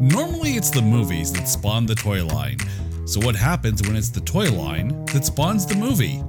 [0.00, 2.58] Normally, it's the movies that spawn the toy line.
[3.06, 6.22] So, what happens when it's the toy line that spawns the movie?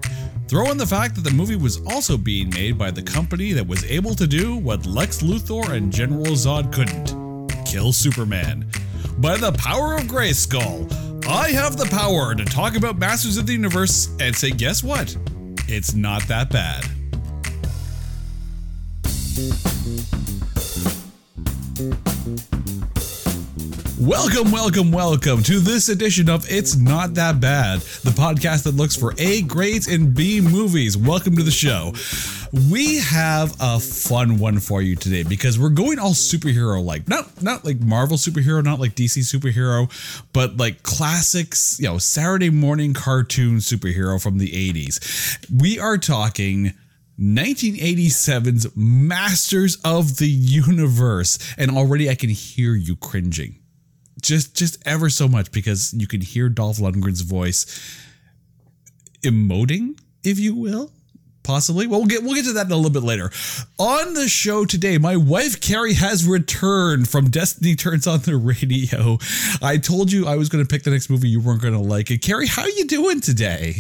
[0.48, 3.66] Throw in the fact that the movie was also being made by the company that
[3.66, 8.70] was able to do what Lex Luthor and General Zod couldn't kill Superman.
[9.18, 10.92] By the power of Grayskull,
[11.28, 15.16] I have the power to talk about Masters of the Universe and say, guess what?
[15.68, 16.84] It's not that bad.
[24.06, 28.98] Welcome, welcome, welcome to this edition of It's Not That Bad, the podcast that looks
[28.98, 30.98] for A grades and B movies.
[30.98, 31.94] Welcome to the show.
[32.70, 37.08] We have a fun one for you today because we're going all superhero like.
[37.08, 39.90] Not not like Marvel superhero, not like DC superhero,
[40.34, 45.40] but like classics, you know, Saturday morning cartoon superhero from the 80s.
[45.50, 46.74] We are talking
[47.18, 51.38] 1987's Masters of the Universe.
[51.58, 53.63] And already I can hear you cringing.
[54.24, 57.66] Just just ever so much because you can hear Dolph Lundgren's voice
[59.24, 60.92] emoting, if you will.
[61.44, 61.88] Possibly.
[61.88, 63.30] Well, we'll get we'll get to that in a little bit later.
[63.78, 69.18] On the show today, my wife Carrie has returned from Destiny Turns on the Radio.
[69.62, 71.82] I told you I was going to pick the next movie you weren't going to
[71.82, 72.22] like it.
[72.22, 73.76] Carrie, how are you doing today?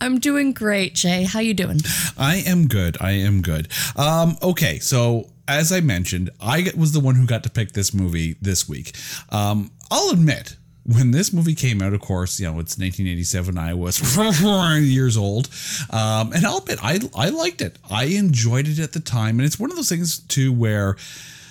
[0.00, 1.24] I'm doing great, Jay.
[1.24, 1.80] How are you doing?
[2.16, 2.96] I am good.
[3.00, 3.66] I am good.
[3.96, 7.94] Um, okay, so as I mentioned, I was the one who got to pick this
[7.94, 8.94] movie this week.
[9.30, 13.58] Um, I'll admit, when this movie came out, of course, you know, it's 1987.
[13.58, 14.16] I was
[14.80, 15.48] years old.
[15.90, 17.78] Um, and I'll admit, I, I liked it.
[17.90, 19.38] I enjoyed it at the time.
[19.38, 20.96] And it's one of those things, too, where,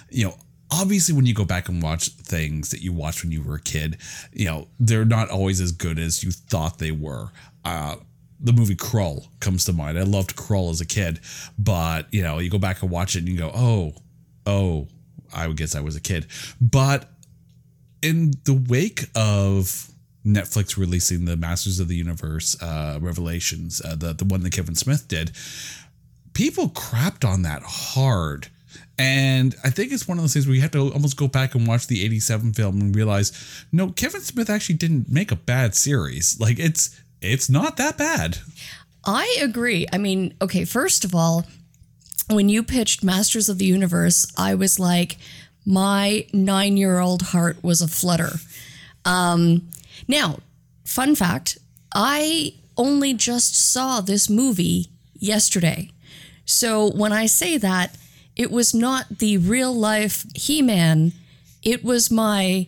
[0.09, 0.36] you know,
[0.72, 3.62] obviously when you go back and watch things that you watched when you were a
[3.62, 3.98] kid,
[4.34, 7.30] you know, they're not always as good as you thought they were.
[7.64, 7.95] Uh,
[8.40, 9.98] the movie Crawl comes to mind.
[9.98, 11.20] I loved Crawl as a kid,
[11.58, 13.94] but you know, you go back and watch it and you go, oh,
[14.46, 14.88] oh,
[15.34, 16.28] I would guess I was a kid.
[16.62, 17.10] But
[18.02, 19.92] in the wake of
[20.26, 24.76] Netflix releasing the Masters of the Universe uh, Revelations, uh, the the one that Kevin
[24.76, 25.31] Smith did,
[26.34, 28.47] people crapped on that hard.
[29.00, 31.53] And I think it's one of those things where you have to almost go back
[31.53, 33.31] and watch the 87 film and realize,
[33.72, 36.40] no, Kevin Smith actually didn't make a bad series.
[36.40, 38.39] Like it's it's not that bad.
[39.05, 39.88] I agree.
[39.91, 41.45] I mean, okay, first of all,
[42.29, 45.17] when you pitched Masters of the Universe, I was like,
[45.66, 48.31] my nine year old heart was a flutter.
[49.05, 49.69] Um,
[50.07, 50.39] now,
[50.85, 51.57] fun fact
[51.94, 55.91] I only just saw this movie yesterday.
[56.45, 57.97] So when I say that,
[58.35, 61.13] it was not the real life He Man,
[61.63, 62.67] it was my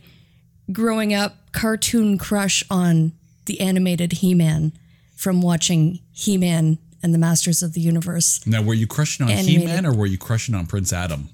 [0.72, 3.14] growing up cartoon crush on
[3.50, 4.74] the animated He Man
[5.16, 8.46] from watching He Man and the Masters of the Universe.
[8.46, 11.30] Now, were you crushing on He Man or were you crushing on Prince Adam?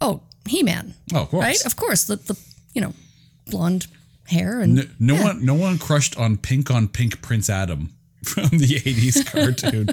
[0.00, 0.94] Oh, He Man.
[1.12, 1.44] Oh, of course.
[1.44, 1.66] Right?
[1.66, 2.04] Of course.
[2.04, 2.38] The, the
[2.72, 2.94] you know,
[3.48, 3.86] blonde
[4.28, 5.24] hair and no, no yeah.
[5.24, 7.92] one no one crushed on pink on pink Prince Adam
[8.24, 9.86] from the 80s cartoon.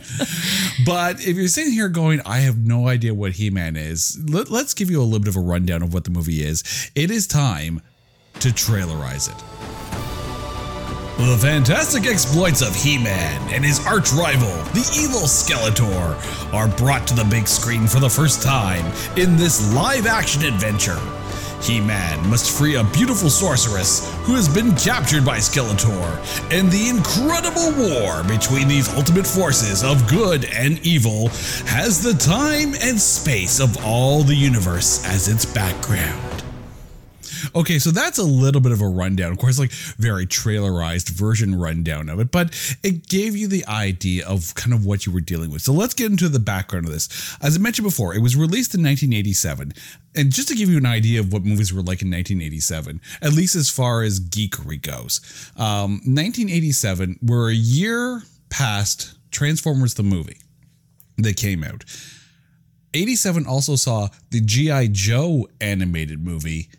[0.86, 4.50] but if you're sitting here going, I have no idea what He Man is, let,
[4.50, 6.90] let's give you a little bit of a rundown of what the movie is.
[6.96, 7.82] It is time
[8.40, 9.77] to trailerize it.
[11.18, 17.08] The fantastic exploits of He Man and his arch rival, the evil Skeletor, are brought
[17.08, 18.86] to the big screen for the first time
[19.18, 21.00] in this live action adventure.
[21.60, 26.88] He Man must free a beautiful sorceress who has been captured by Skeletor, and the
[26.88, 31.30] incredible war between these ultimate forces of good and evil
[31.66, 36.37] has the time and space of all the universe as its background.
[37.56, 39.32] Okay, so that's a little bit of a rundown.
[39.32, 42.54] Of course, like very trailerized version rundown of it, but
[42.84, 45.62] it gave you the idea of kind of what you were dealing with.
[45.62, 47.38] So let's get into the background of this.
[47.42, 49.74] As I mentioned before, it was released in 1987.
[50.16, 53.34] And just to give you an idea of what movies were like in 1987, at
[53.34, 55.22] least as far as geekery goes,
[55.58, 60.40] um, 1987, we're a year past Transformers the movie
[61.18, 61.84] that came out.
[62.94, 64.88] 87 also saw the G.I.
[64.88, 66.70] Joe animated movie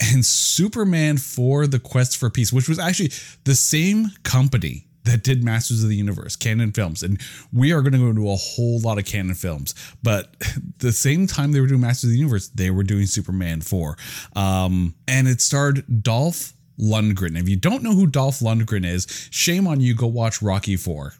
[0.00, 3.12] and Superman for the Quest for Peace, which was actually
[3.44, 7.02] the same company that did Masters of the Universe, Cannon Films.
[7.02, 7.20] And
[7.52, 9.74] we are going to go into a whole lot of Cannon Films.
[10.02, 10.34] But
[10.78, 13.96] the same time they were doing Masters of the Universe, they were doing Superman 4.
[14.36, 17.38] Um, and it starred Dolph Lundgren.
[17.38, 21.14] If you don't know who Dolph Lundgren is, shame on you, go watch Rocky 4.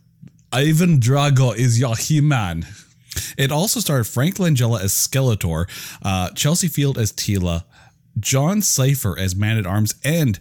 [0.53, 2.67] Ivan Drago is your He-Man.
[3.37, 5.69] It also starred Frank Langella as Skeletor,
[6.03, 7.65] uh, Chelsea Field as Teela,
[8.19, 10.39] John Cypher as Man at Arms, and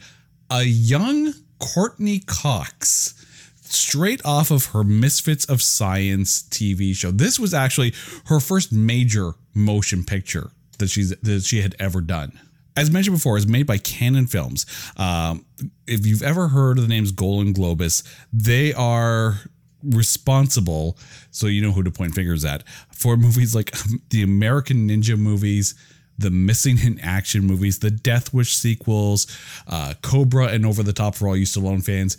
[0.50, 3.13] a young Courteney Cox
[3.62, 7.12] straight off of her Misfits of Science TV show.
[7.12, 7.94] This was actually
[8.25, 12.39] her first major motion picture that she's that she had ever done.
[12.75, 14.65] as mentioned before, is made by Cannon Films.
[14.98, 15.45] Um,
[15.86, 19.39] if you've ever heard of the names Golan Globus, they are
[19.83, 20.98] responsible,
[21.31, 22.63] so you know who to point fingers at,
[22.94, 23.74] for movies like
[24.10, 25.75] the American Ninja movies,
[26.19, 29.25] the Missing in Action movies, the Death Wish sequels,
[29.68, 32.18] uh, Cobra, and Over the Top for all you Stallone fans.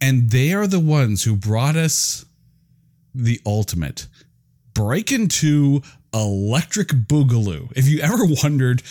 [0.00, 2.24] And they are the ones who brought us
[3.14, 4.06] the ultimate
[4.74, 5.82] Breakin' 2
[6.14, 7.72] Electric Boogaloo.
[7.76, 8.82] If you ever wondered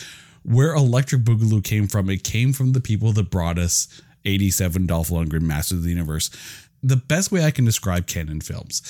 [0.44, 5.10] where Electric Boogaloo came from, it came from the people that brought us 87 Dolph
[5.10, 6.30] Lundgren Masters of the Universe.
[6.84, 8.82] The best way I can describe Cannon Films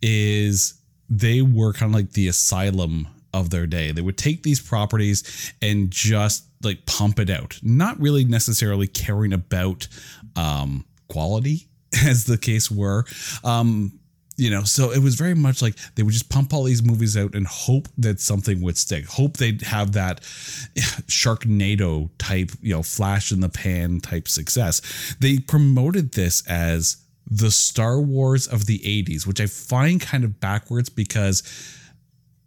[0.00, 0.74] is
[1.08, 3.08] they were kind of like the asylum
[3.40, 3.92] of their day.
[3.92, 9.32] They would take these properties and just like pump it out, not really necessarily caring
[9.32, 9.88] about
[10.34, 11.68] um, quality,
[12.04, 13.04] as the case were.
[13.44, 13.98] Um,
[14.38, 17.16] you know, so it was very much like they would just pump all these movies
[17.16, 19.06] out and hope that something would stick.
[19.06, 20.20] Hope they'd have that
[21.06, 25.16] Sharknado type, you know, flash in the pan type success.
[25.20, 26.98] They promoted this as
[27.28, 31.42] the Star Wars of the 80s, which I find kind of backwards because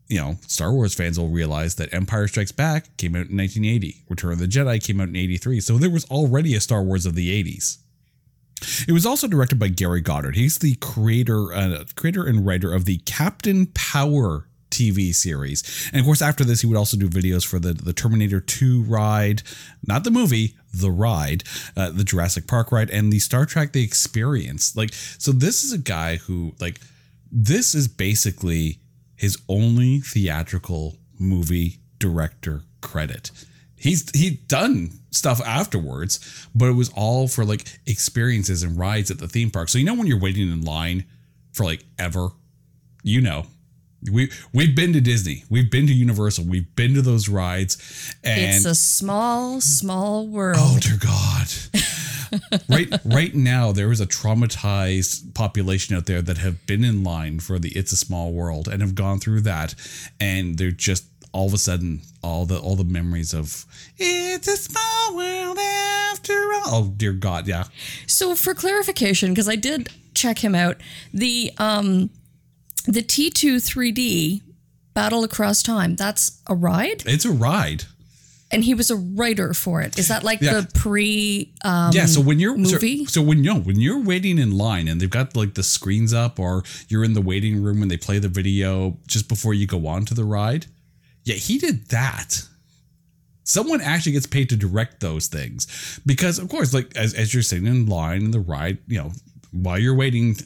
[0.09, 4.03] you know, Star Wars fans will realize that Empire Strikes Back came out in 1980.
[4.09, 5.61] Return of the Jedi came out in 83.
[5.61, 7.77] So there was already a Star Wars of the 80s.
[8.87, 10.35] It was also directed by Gary Goddard.
[10.35, 15.89] He's the creator, uh, creator and writer of the Captain Power TV series.
[15.93, 18.83] And of course, after this, he would also do videos for the, the Terminator 2
[18.83, 19.43] ride,
[19.85, 21.43] not the movie, the ride,
[21.77, 24.75] uh, the Jurassic Park ride, and the Star Trek The Experience.
[24.75, 26.79] Like, so this is a guy who, like,
[27.31, 28.79] this is basically
[29.19, 33.31] his only theatrical movie director credit.
[33.75, 39.19] He's he'd done stuff afterwards, but it was all for like experiences and rides at
[39.19, 39.67] the theme park.
[39.67, 41.03] So you know when you're waiting in line
[41.51, 42.29] for like ever,
[43.03, 43.45] you know.
[44.09, 48.55] We we've been to Disney, we've been to Universal, we've been to those rides, and
[48.55, 50.55] it's a small, small world.
[50.57, 51.47] Oh dear God!
[52.69, 57.39] right right now there is a traumatized population out there that have been in line
[57.39, 59.75] for the It's a Small World and have gone through that
[60.19, 63.65] and they're just all of a sudden all the all the memories of
[63.97, 66.61] it's a small world after all.
[66.67, 67.65] Oh dear God, yeah.
[68.07, 70.77] So for clarification, because I did check him out,
[71.13, 72.09] the um
[72.85, 74.41] the T2 3D
[74.93, 77.03] Battle Across Time, that's a ride?
[77.05, 77.85] It's a ride
[78.51, 79.99] and he was a writer for it.
[79.99, 80.61] Is that like yeah.
[80.61, 83.05] the pre um, Yeah, so when you're movie?
[83.05, 85.63] So, so, when you know, when you're waiting in line and they've got like the
[85.63, 89.53] screens up or you're in the waiting room when they play the video just before
[89.53, 90.65] you go on to the ride.
[91.23, 92.43] Yeah, he did that.
[93.43, 95.99] Someone actually gets paid to direct those things.
[96.05, 99.11] Because of course, like as, as you're sitting in line in the ride, you know,
[99.51, 100.37] while you're waiting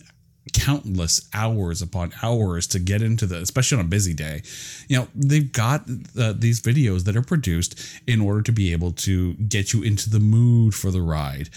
[0.51, 4.41] countless hours upon hours to get into the especially on a busy day
[4.89, 5.87] you know they've got
[6.19, 10.09] uh, these videos that are produced in order to be able to get you into
[10.09, 11.49] the mood for the ride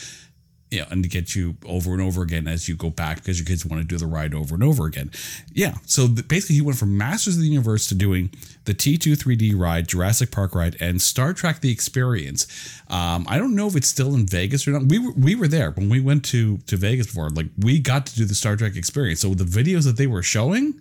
[0.71, 3.39] you know, and to get you over and over again as you go back because
[3.39, 5.11] your kids want to do the ride over and over again.
[5.53, 5.75] Yeah.
[5.87, 8.31] So basically, he went from Masters of the Universe to doing
[8.67, 12.47] the T2 3D ride, Jurassic Park ride, and Star Trek The Experience.
[12.89, 14.85] Um, I don't know if it's still in Vegas or not.
[14.85, 17.31] We were, we were there when we went to, to Vegas before.
[17.31, 19.21] Like, we got to do the Star Trek Experience.
[19.21, 20.81] So the videos that they were showing,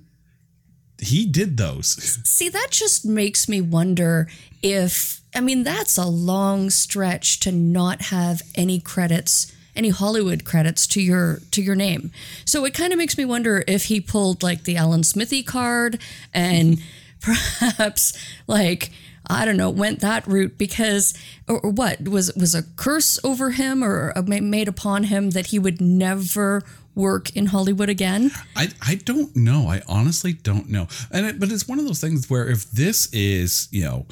[1.00, 1.88] he did those.
[2.28, 4.28] See, that just makes me wonder
[4.62, 10.88] if, I mean, that's a long stretch to not have any credits any Hollywood credits
[10.88, 12.12] to your to your name.
[12.46, 16.00] So it kind of makes me wonder if he pulled like the Alan Smithee card
[16.34, 16.82] and
[17.26, 18.14] perhaps
[18.48, 18.92] like
[19.28, 21.14] I don't know went that route because
[21.48, 25.60] or, or what was was a curse over him or made upon him that he
[25.60, 26.64] would never
[26.96, 28.32] work in Hollywood again?
[28.56, 29.68] I, I don't know.
[29.68, 30.88] I honestly don't know.
[31.12, 34.06] And it, but it's one of those things where if this is, you know,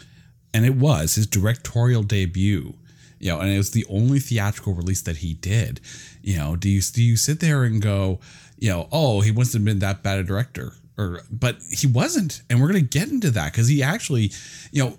[0.54, 2.74] and it was his directorial debut,
[3.20, 5.80] you know, and it was the only theatrical release that he did.
[6.22, 8.20] You know, do you do you sit there and go,
[8.60, 12.62] you know, oh, he have been that bad a director, or but he wasn't, and
[12.62, 14.32] we're gonna get into that because he actually,
[14.72, 14.98] you know.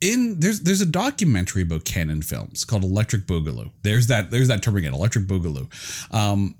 [0.00, 3.70] In there's there's a documentary about Cannon films called Electric Boogaloo.
[3.82, 5.66] There's that there's that term again, Electric Boogaloo.
[6.12, 6.56] Um,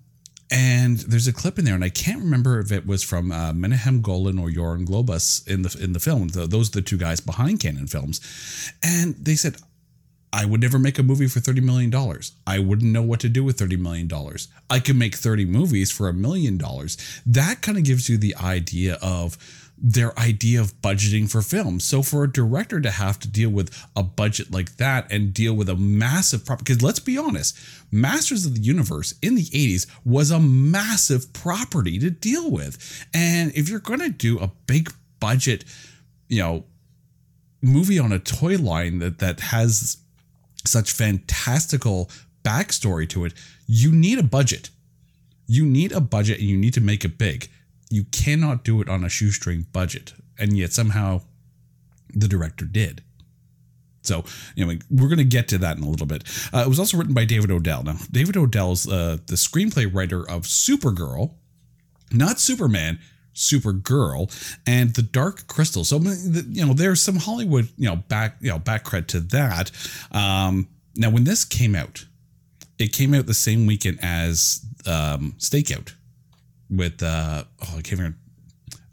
[0.50, 3.52] and there's a clip in there, and I can't remember if it was from uh,
[3.52, 6.28] Menahem Golan or Yoram Globus in the in the film.
[6.28, 8.20] The, those are the two guys behind Cannon Films,
[8.82, 9.56] and they said,
[10.34, 11.94] I would never make a movie for $30 million.
[12.44, 14.10] I wouldn't know what to do with $30 million.
[14.68, 16.98] I could make 30 movies for a million dollars.
[17.24, 19.38] That kind of gives you the idea of
[19.78, 21.84] their idea of budgeting for films.
[21.84, 25.54] So for a director to have to deal with a budget like that and deal
[25.54, 27.56] with a massive property, because let's be honest,
[27.92, 33.06] Masters of the Universe in the 80s was a massive property to deal with.
[33.14, 35.64] And if you're going to do a big budget,
[36.26, 36.64] you know,
[37.62, 39.98] movie on a toy line that that has
[40.66, 42.10] such fantastical
[42.42, 43.34] backstory to it,
[43.66, 44.70] you need a budget.
[45.46, 47.48] You need a budget and you need to make it big.
[47.90, 50.14] You cannot do it on a shoestring budget.
[50.38, 51.22] And yet somehow
[52.14, 53.02] the director did.
[54.02, 54.24] So,
[54.56, 56.24] anyway, we're going to get to that in a little bit.
[56.52, 57.82] Uh, it was also written by David Odell.
[57.82, 61.32] Now, David Odell's uh, the screenplay writer of Supergirl,
[62.12, 62.98] not Superman,
[63.34, 64.30] Supergirl,
[64.66, 65.84] and The Dark Crystal.
[65.84, 69.70] So, you know, there's some Hollywood, you know, back, you know, back cred to that.
[70.12, 72.06] Um, now, when this came out,
[72.78, 75.94] it came out the same weekend as um, Stakeout
[76.70, 78.18] with, uh, oh, I can't remember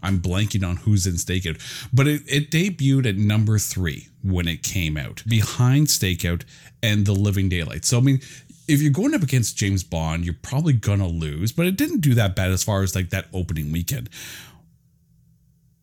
[0.03, 1.60] I'm blanking on who's in Stakeout,
[1.93, 6.43] but it, it debuted at number three when it came out, behind Stakeout
[6.81, 7.86] and The Living Daylight.
[7.86, 8.21] So I mean,
[8.67, 12.13] if you're going up against James Bond, you're probably gonna lose, but it didn't do
[12.15, 14.09] that bad as far as like that opening weekend.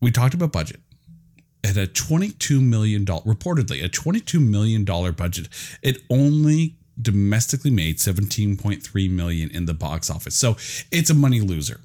[0.00, 0.80] We talked about budget.
[1.64, 5.48] At a $22 million, reportedly, a $22 million budget,
[5.82, 10.36] it only domestically made 17.3 million in the box office.
[10.36, 10.52] So
[10.92, 11.80] it's a money loser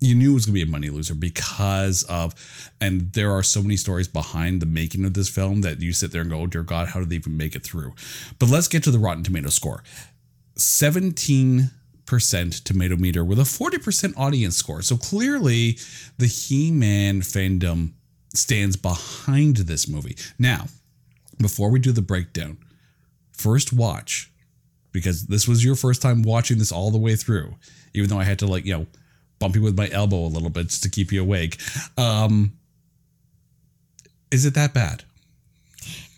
[0.00, 2.34] you knew it was going to be a money loser because of,
[2.80, 6.12] and there are so many stories behind the making of this film that you sit
[6.12, 7.94] there and go, oh, dear God, how did they even make it through?
[8.38, 9.82] But let's get to the Rotten Tomato score
[10.56, 11.70] 17%
[12.64, 14.82] tomato meter with a 40% audience score.
[14.82, 15.78] So clearly
[16.18, 17.92] the He Man fandom
[18.34, 20.16] stands behind this movie.
[20.38, 20.66] Now,
[21.40, 22.58] before we do the breakdown,
[23.32, 24.30] first watch,
[24.92, 27.54] because this was your first time watching this all the way through,
[27.92, 28.86] even though I had to, like, you know,
[29.38, 31.60] bump you with my elbow a little bit just to keep you awake.
[31.98, 32.52] Um,
[34.30, 35.04] is it that bad?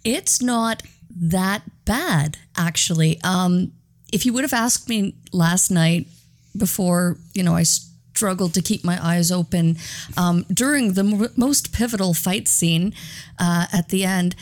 [0.04, 3.20] It's not that bad, actually.
[3.22, 3.72] Um,
[4.12, 6.06] if you would have asked me last night
[6.56, 9.76] before, you know, I struggled to keep my eyes open
[10.16, 12.92] um, during the m- most pivotal fight scene
[13.38, 14.34] uh, at the end,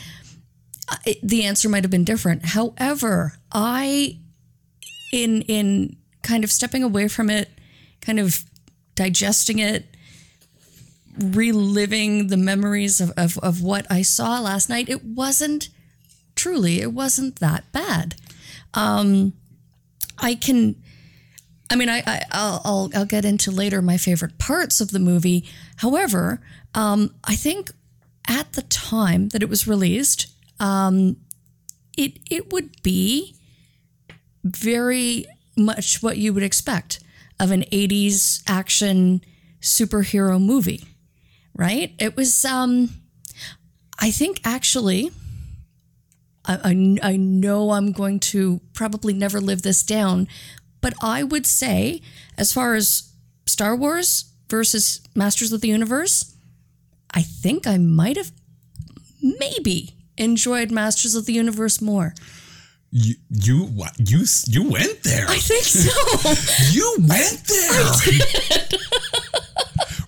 [0.89, 2.45] I, the answer might have been different.
[2.45, 4.17] However, I,
[5.13, 7.49] in in kind of stepping away from it,
[8.01, 8.43] kind of
[8.95, 9.85] digesting it,
[11.19, 15.69] reliving the memories of, of, of what I saw last night, it wasn't
[16.35, 18.15] truly, it wasn't that bad.
[18.73, 19.33] Um,
[20.17, 20.75] I can,
[21.69, 24.99] I mean, I, I will I'll, I'll get into later my favorite parts of the
[24.99, 25.45] movie.
[25.77, 26.41] However,
[26.73, 27.71] um, I think
[28.27, 30.27] at the time that it was released,
[30.59, 31.17] um,
[31.97, 33.35] it it would be
[34.43, 35.25] very
[35.57, 36.99] much what you would expect
[37.39, 39.21] of an 80s action
[39.61, 40.85] superhero movie,
[41.55, 41.93] right?
[41.99, 42.89] It was, um,
[43.99, 45.11] I think actually,
[46.47, 50.27] I, I, I know I'm going to probably never live this down,
[50.81, 52.01] but I would say,
[52.37, 53.11] as far as
[53.45, 56.35] Star Wars versus Masters of the Universe,
[57.13, 58.31] I think I might have
[59.21, 62.13] maybe enjoyed Masters of the Universe more.
[62.89, 65.25] You you you you went there.
[65.27, 65.91] I think so.
[66.71, 68.79] you went there.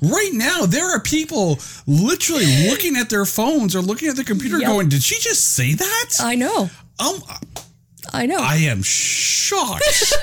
[0.02, 4.60] right now, there are people literally looking at their phones or looking at their computer,
[4.60, 4.68] yep.
[4.68, 6.70] going, "Did she just say that?" I know.
[7.00, 7.22] Um,
[8.14, 8.38] I know.
[8.40, 10.14] I am shocked.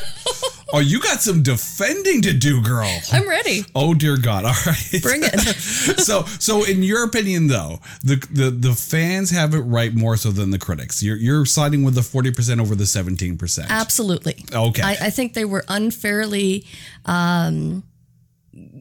[0.72, 2.90] oh, you got some defending to do, girl.
[3.12, 3.64] I'm ready.
[3.74, 4.44] Oh dear God!
[4.44, 5.38] All right, bring it.
[5.98, 10.30] so, so in your opinion, though, the the the fans have it right more so
[10.30, 11.02] than the critics.
[11.02, 13.70] You're you're siding with the forty percent over the seventeen percent.
[13.70, 14.44] Absolutely.
[14.52, 14.82] Okay.
[14.82, 16.66] I, I, think they were unfairly.
[17.04, 17.82] Um,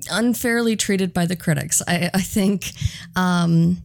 [0.10, 1.82] unfairly treated by the critics.
[1.88, 2.72] I, I think,
[3.16, 3.78] um,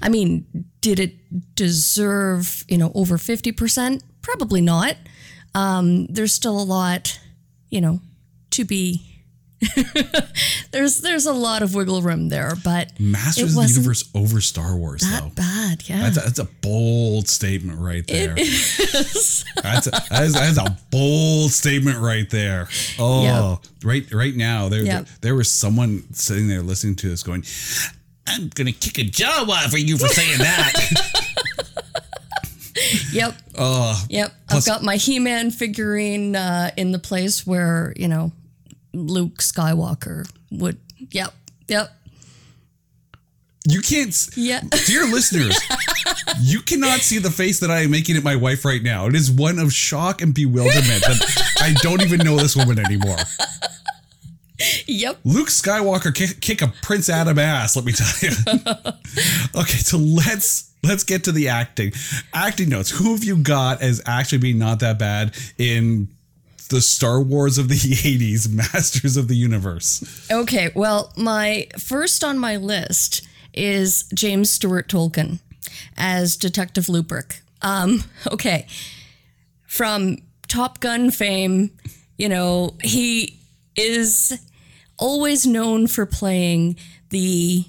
[0.00, 0.46] I mean,
[0.80, 4.02] did it deserve, you know, over 50%?
[4.22, 4.96] Probably not.
[5.54, 7.20] Um, there's still a lot,
[7.70, 8.00] you know,
[8.50, 9.11] to be.
[10.70, 14.76] there's there's a lot of wiggle room there, but Masters of the Universe over Star
[14.76, 15.28] Wars, that though.
[15.30, 16.02] bad, yeah.
[16.02, 18.32] That's a, that's a bold statement right there.
[18.32, 19.44] It is.
[19.62, 22.68] that's, a, that is, that is a bold statement right there.
[22.98, 23.84] Oh, yep.
[23.84, 25.06] right right now there, yep.
[25.20, 27.44] there there was someone sitting there listening to this going,
[28.26, 30.72] "I'm gonna kick a jaw off for you for saying that."
[33.12, 33.34] yep.
[33.56, 34.32] Uh, yep.
[34.50, 38.32] I've got my He Man figurine uh, in the place where, you know,
[38.92, 40.78] Luke Skywalker would.
[41.10, 41.32] Yep.
[41.68, 41.90] Yep.
[43.66, 44.28] You can't.
[44.36, 44.60] Yeah.
[44.86, 45.58] Dear listeners,
[46.40, 49.06] you cannot see the face that I am making at my wife right now.
[49.06, 53.18] It is one of shock and bewilderment that I don't even know this woman anymore.
[54.86, 55.20] Yep.
[55.24, 58.30] Luke Skywalker kick, kick a Prince Adam ass, let me tell you.
[59.60, 61.92] okay, so let's let's get to the acting.
[62.32, 62.90] Acting notes.
[62.90, 66.08] Who have you got as actually being not that bad in
[66.72, 70.28] the Star Wars of the 80s, Masters of the Universe?
[70.30, 73.22] Okay, well, my first on my list
[73.54, 75.38] is James Stewart Tolkan.
[75.96, 77.40] as Detective Lubic.
[77.62, 78.02] Um,
[78.32, 78.66] okay.
[79.66, 81.70] From Top Gun fame,
[82.18, 83.38] you know, he
[83.76, 84.38] is
[84.98, 86.76] always known for playing
[87.10, 87.64] the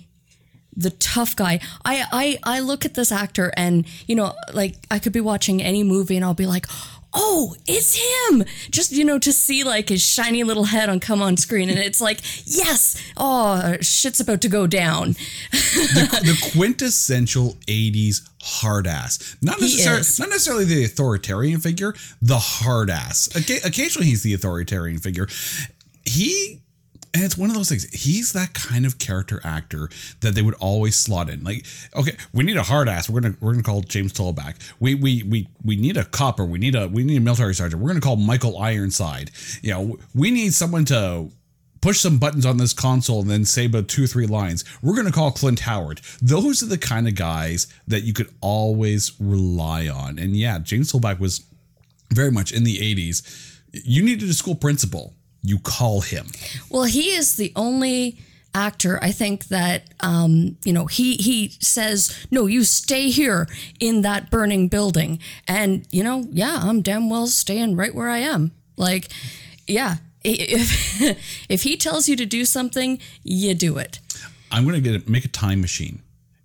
[0.76, 1.60] the tough guy.
[1.86, 2.06] I,
[2.44, 5.84] I I look at this actor and you know, like I could be watching any
[5.84, 6.66] movie and I'll be like,
[7.14, 8.44] oh, it's him.
[8.72, 11.70] Just, you know, to see like his shiny little head on come on screen.
[11.70, 15.10] And it's like, yes, oh, shit's about to go down.
[15.52, 19.36] the, the quintessential 80s hard ass.
[19.42, 23.30] Not necessarily, not necessarily the authoritarian figure, the hard ass.
[23.34, 25.28] Occa- Occasionally he's the authoritarian figure.
[26.06, 26.63] He
[27.14, 27.90] and it's one of those things.
[27.92, 29.90] He's that kind of character actor
[30.22, 31.44] that they would always slot in.
[31.44, 31.66] Like,
[31.96, 33.10] okay, we need a hard ass.
[33.10, 34.56] We're gonna we're gonna call James Tolkan.
[34.80, 36.44] We we we we need a copper.
[36.44, 37.82] We need a we need a military sergeant.
[37.82, 39.32] We're gonna call Michael Ironside.
[39.62, 41.30] You know, we need someone to
[41.82, 44.64] push some buttons on this console and then say about two three lines.
[44.82, 46.00] We're going to call Clint Howard.
[46.22, 50.18] Those are the kind of guys that you could always rely on.
[50.18, 51.46] And yeah, James Tolkan was
[52.14, 53.60] very much in the 80s.
[53.74, 55.14] You needed a school principal.
[55.44, 56.28] You call him.
[56.70, 58.18] Well, he is the only
[58.56, 63.48] actor I think that um, you know he he says no you stay here
[63.80, 68.20] in that burning building and you know yeah I'm damn well staying right where I
[68.20, 69.10] am like
[69.66, 71.02] yeah if
[71.50, 74.00] if he tells you to do something you do it
[74.52, 76.04] I'm going to get make a time machine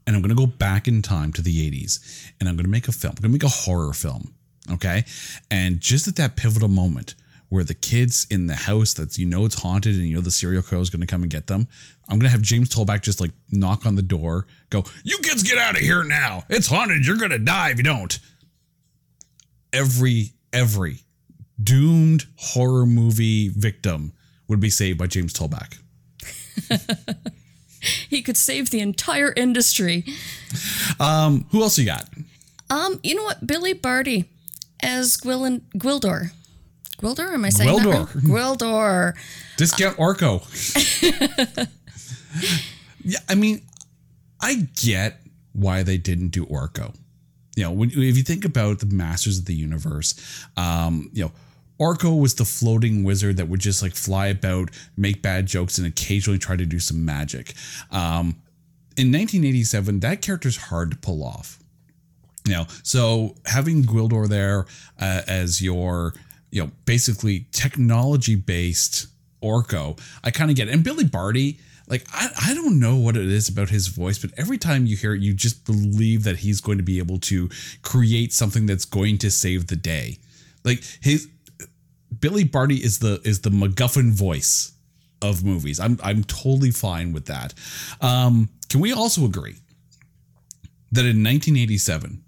[0.09, 2.71] and I'm going to go back in time to the 80s and I'm going to
[2.71, 3.11] make a film.
[3.11, 4.33] I'm going to make a horror film.
[4.73, 5.05] Okay.
[5.50, 7.14] And just at that pivotal moment
[7.50, 10.31] where the kids in the house that's, you know, it's haunted and you know the
[10.31, 11.67] serial killer is going to come and get them,
[12.09, 15.43] I'm going to have James Tolkan just like knock on the door, go, You kids
[15.43, 16.45] get out of here now.
[16.49, 17.07] It's haunted.
[17.07, 18.19] You're going to die if you don't.
[19.73, 21.00] Every, every
[21.62, 24.12] doomed horror movie victim
[24.47, 25.78] would be saved by James Tolkan.
[28.09, 30.05] he could save the entire industry
[30.99, 32.09] Um, who else you got?
[32.71, 34.25] um you know what Billy Barty
[34.83, 36.33] as Gwil- Gwildor
[36.99, 38.14] Gwildor am I saying that Gwildor.
[38.14, 38.25] right?
[38.25, 39.15] Gwildor
[39.56, 40.43] Discount Orko.
[43.04, 43.63] yeah, I mean,
[44.41, 45.21] I get
[45.52, 46.95] why they didn't do Orko.
[47.56, 50.15] You know, when, if you think about the Masters of the Universe,
[50.56, 51.32] um, you know,
[51.80, 55.87] Orko was the floating wizard that would just like fly about, make bad jokes, and
[55.87, 57.54] occasionally try to do some magic.
[57.91, 58.37] Um,
[58.97, 61.58] in 1987, that character's hard to pull off.
[62.45, 64.67] You know, so having Gwildor there
[65.00, 66.15] uh, as your,
[66.50, 69.06] you know, basically technology based
[69.43, 70.75] Orko, I kind of get it.
[70.75, 74.30] And Billy Barty, like, I, I don't know what it is about his voice, but
[74.37, 77.49] every time you hear it, you just believe that he's going to be able to
[77.82, 80.19] create something that's going to save the day.
[80.65, 81.28] Like his
[82.21, 84.73] Billy Barty is the is the MacGuffin voice
[85.23, 85.80] of movies.
[85.80, 87.54] I'm I'm totally fine with that.
[88.00, 89.56] Um, can we also agree
[90.93, 92.23] that in 1987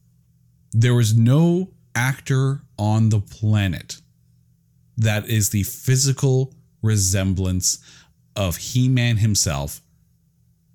[0.73, 4.01] there was no actor on the planet
[5.01, 7.79] that is the physical resemblance
[8.37, 9.81] of He-Man himself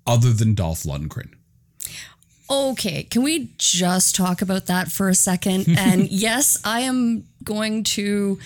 [0.06, 1.32] other than Dolph Lundgren.
[2.48, 5.66] Okay, can we just talk about that for a second?
[5.76, 8.38] And yes, I am going to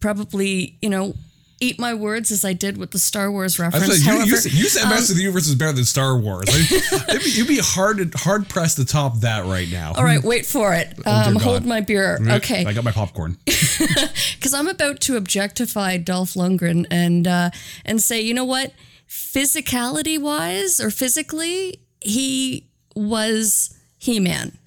[0.00, 1.14] probably, you know,
[1.60, 3.88] eat my words as I did with the Star Wars reference.
[3.88, 6.18] like, you, you, However, said- you said Master of the Universe is better than Star
[6.18, 6.46] Wars.
[6.48, 9.92] Like, it'd, be, you'd be hard hard pressed to top that right now.
[9.96, 10.88] all right, wait for it.
[11.06, 11.42] Um, God.
[11.42, 12.18] hold my beer.
[12.20, 13.38] Okay, I got my popcorn.
[13.44, 17.50] because I'm about to objectify Dolph Lundgren and uh,
[17.84, 18.72] and say, you know what,
[19.08, 24.58] physicality wise or physically, he was He Man.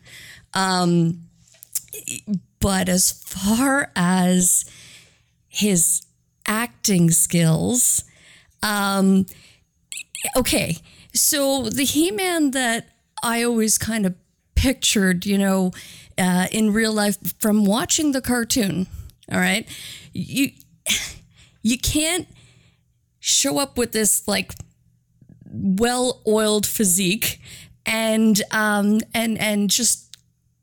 [0.53, 1.25] Um,
[2.59, 4.65] but as far as
[5.47, 6.01] his
[6.49, 8.03] acting skills,
[8.61, 9.25] um,
[10.35, 10.77] okay,
[11.13, 12.89] so the He Man that
[13.23, 14.15] I always kind of
[14.55, 15.71] pictured, you know,
[16.17, 18.87] uh, in real life from watching the cartoon.
[19.31, 19.67] All right,
[20.11, 20.51] you
[21.61, 22.27] you can't
[23.19, 24.53] show up with this like
[25.51, 27.39] well-oiled physique
[27.85, 30.08] and um and and just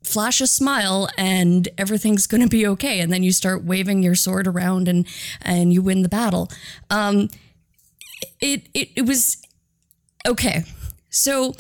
[0.07, 3.01] flash a smile and everything's going to be okay.
[3.01, 5.07] And then you start waving your sword around and
[5.43, 6.51] and you win the battle.
[6.91, 7.29] Um
[8.41, 9.43] it it, it was
[10.27, 10.65] okay.
[11.11, 11.55] So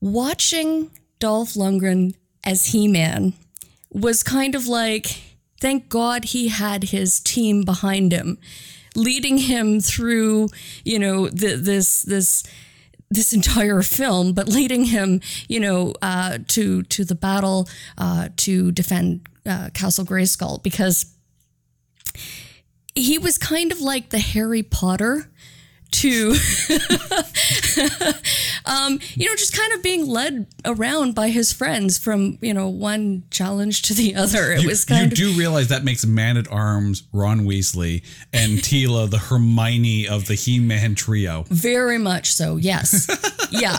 [0.00, 3.34] watching Dolph Lundgren as He-Man
[3.90, 5.22] was kind of like
[5.60, 8.38] thank God he had his team behind him
[8.94, 10.48] leading him through
[10.84, 12.42] you know the, this this
[13.14, 18.72] this entire film but leading him you know uh, to to the battle uh, to
[18.72, 21.06] defend uh, Castle Grayskull because
[22.94, 25.30] he was kind of like the Harry Potter
[25.92, 26.30] to
[28.66, 32.68] um, you know just kind of being led around by his friends from you know
[32.68, 35.84] one challenge to the other it You, was kind you of You do realize that
[35.84, 41.44] makes Man at Arms Ron Weasley and Teela the Hermione of the He Man trio.
[41.48, 43.06] Very much so, yes.
[43.50, 43.78] yeah.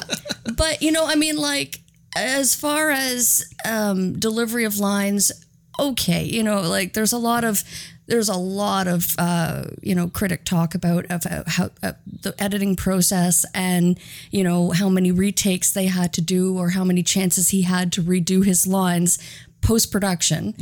[0.55, 1.79] But, you know, I mean, like,
[2.15, 5.31] as far as um, delivery of lines,
[5.79, 7.63] okay, you know, like, there's a lot of.
[8.05, 12.35] There's a lot of uh, you know critic talk about of uh, how uh, the
[12.37, 13.97] editing process and
[14.31, 17.91] you know how many retakes they had to do or how many chances he had
[17.93, 19.17] to redo his lines
[19.61, 20.53] post production.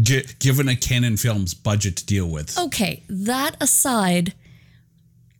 [0.00, 2.56] Gi- given a Cannon Films budget to deal with.
[2.58, 4.34] Okay, that aside,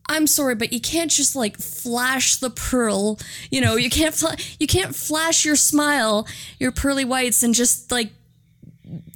[0.09, 3.19] I'm sorry, but you can't just like flash the pearl.
[3.51, 6.27] You know, you can't fla- you can't flash your smile,
[6.59, 8.11] your pearly whites, and just like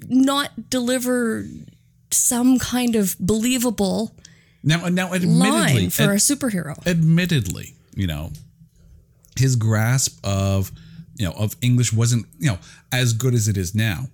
[0.07, 1.45] not deliver
[2.11, 4.15] some kind of believable
[4.63, 6.87] Now, now, admittedly, line for ad- a superhero.
[6.87, 8.31] admittedly, you know,
[9.37, 10.71] his grasp of
[11.15, 12.57] you know of English wasn't you know
[12.91, 14.05] as good as it is now.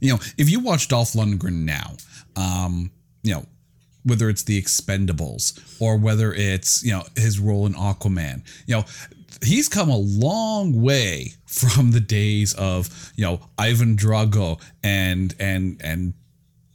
[0.00, 1.96] You know, if you watch Dolph Lundgren now,
[2.36, 2.90] um,
[3.22, 3.46] you know,
[4.04, 8.84] whether it's The Expendables or whether it's you know his role in Aquaman, you know,
[9.44, 15.80] he's come a long way from the days of you know Ivan Drago and and
[15.82, 16.14] and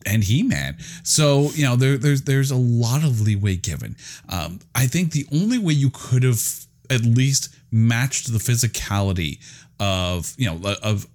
[0.06, 0.78] and He Man.
[1.04, 3.96] So you know there, there's there's a lot of leeway given.
[4.30, 6.42] Um, I think the only way you could have
[6.90, 9.40] at least matched the physicality
[9.80, 11.08] of you know of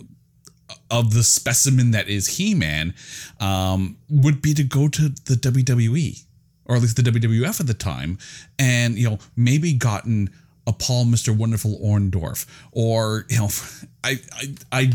[0.90, 2.94] of the specimen that is He Man
[3.40, 6.22] um, would be to go to the WWE
[6.68, 8.18] or at least the WWF at the time,
[8.59, 10.30] and you know maybe gotten
[10.66, 11.37] a Paul Mr.
[11.37, 13.48] Wonderful Orndorff or you know
[14.05, 14.92] I I, I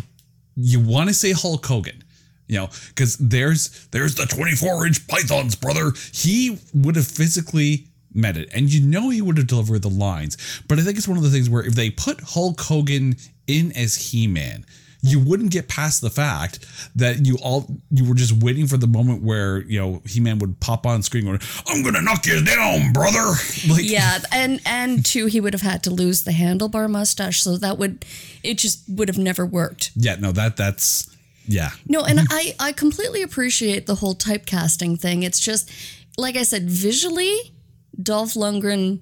[0.56, 2.04] you want to say Hulk Hogan
[2.52, 8.36] you know because there's there's the 24 inch pythons brother he would have physically met
[8.36, 11.18] it and you know he would have delivered the lines but i think it's one
[11.18, 13.16] of the things where if they put hulk hogan
[13.48, 14.66] in as he-man
[15.04, 18.86] you wouldn't get past the fact that you all you were just waiting for the
[18.88, 22.94] moment where you know he-man would pop on screen going i'm gonna knock you down
[22.94, 23.34] brother
[23.70, 27.58] like Yeah, and and two, he would have had to lose the handlebar mustache, so
[27.58, 28.06] that would
[28.44, 29.92] it just would have never worked.
[29.96, 31.10] yeah no that that's
[31.48, 35.24] yeah No, and I I completely appreciate the whole typecasting thing.
[35.24, 35.70] It's just
[36.18, 37.54] like I said, visually,
[38.02, 39.00] Dolph Lundgren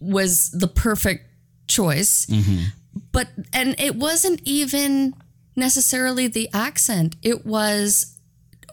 [0.00, 1.26] was the perfect
[1.66, 2.26] choice.
[2.26, 2.64] Mm-hmm.
[3.12, 5.14] But and it wasn't even
[5.56, 7.16] necessarily the accent.
[7.22, 8.18] It was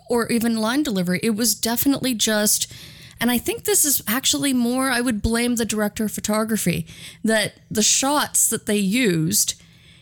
[0.09, 1.19] or even line delivery.
[1.23, 2.71] It was definitely just
[3.19, 6.85] and I think this is actually more I would blame the director of photography
[7.23, 9.55] that the shots that they used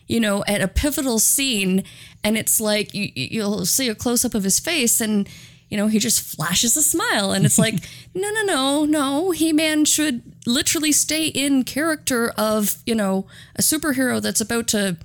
[0.06, 1.84] you know, at a pivotal scene,
[2.22, 5.28] and it's like you, you'll see a close up of his face, and
[5.74, 7.74] you know he just flashes a smile, and it's like,
[8.14, 13.60] no, no, no, no, He Man should literally stay in character of you know a
[13.60, 14.96] superhero that's about to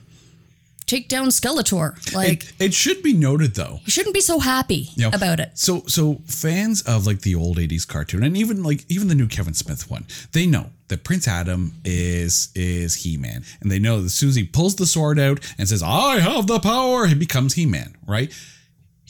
[0.86, 2.13] take down Skeletor.
[2.13, 5.39] Like it, it should be noted though you shouldn't be so happy you know, about
[5.39, 5.58] it.
[5.58, 9.27] So so fans of like the old 80s cartoon and even like even the new
[9.27, 13.43] Kevin Smith one, they know that Prince Adam is is He-Man.
[13.60, 16.19] And they know that as soon as he pulls the sword out and says, I
[16.19, 18.32] have the power, he becomes He-Man, right?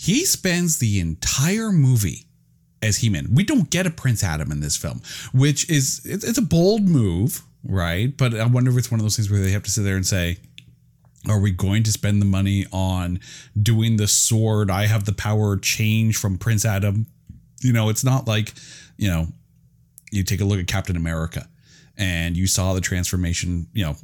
[0.02, 2.24] He spends the entire movie
[2.82, 3.28] as He-Man.
[3.34, 5.02] We don't get a Prince Adam in this film,
[5.34, 8.16] which is it's, a bold move, right?
[8.16, 9.98] But I wonder if it's one of those things where they have to sit there
[9.98, 10.38] and say,
[11.28, 13.20] are we going to spend the money on
[13.62, 17.06] doing the sword I have the power change from Prince Adam?
[17.60, 18.54] You know, it's not like,
[18.96, 19.28] you know,
[20.14, 21.46] you take a look at Captain America
[21.98, 23.96] and you saw the transformation, you know,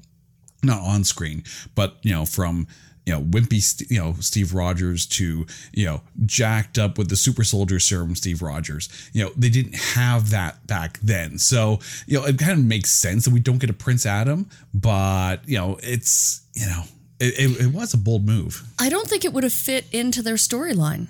[0.61, 2.67] not on screen, but, you know, from,
[3.05, 7.43] you know, wimpy, you know, Steve Rogers to, you know, jacked up with the super
[7.43, 8.89] soldier serum Steve Rogers.
[9.13, 11.37] You know, they didn't have that back then.
[11.37, 14.49] So, you know, it kind of makes sense that we don't get a Prince Adam,
[14.73, 16.83] but, you know, it's, you know,
[17.19, 18.63] it, it, it was a bold move.
[18.79, 21.07] I don't think it would have fit into their storyline.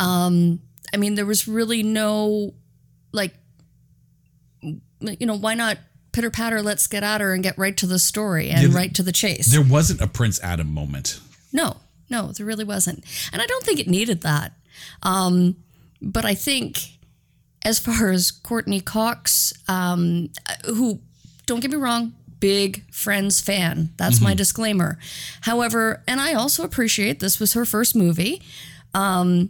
[0.00, 0.60] Um,
[0.92, 2.54] I mean, there was really no,
[3.12, 3.34] like,
[4.62, 5.76] you know, why not
[6.12, 9.02] pitter patter, let's get at her and get right to the story and right to
[9.02, 9.52] the chase?
[9.52, 11.20] There wasn't a Prince Adam moment.
[11.54, 11.76] No,
[12.10, 13.02] no, there really wasn't.
[13.32, 14.52] And I don't think it needed that.
[15.02, 15.56] Um,
[16.02, 16.98] but I think
[17.64, 20.30] as far as Courteney Cox, um,
[20.66, 21.00] who,
[21.46, 23.94] don't get me wrong, big Friends fan.
[23.96, 24.98] That's my disclaimer.
[25.42, 28.42] However, and I also appreciate this was her first movie,
[28.92, 29.48] um,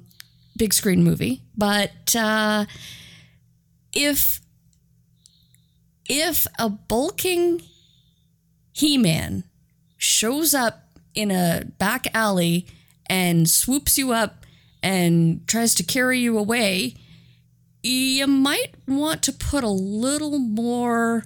[0.57, 1.43] big screen movie.
[1.57, 2.67] But uh,
[3.93, 4.41] if
[6.07, 7.63] if a bulking
[8.73, 9.43] He-Man
[9.97, 10.84] shows up
[11.15, 12.67] in a back alley
[13.07, 14.45] and swoops you up
[14.83, 16.95] and tries to carry you away,
[17.83, 21.25] you might want to put a little more,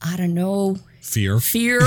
[0.00, 1.38] I don't know, Fear.
[1.40, 1.80] fear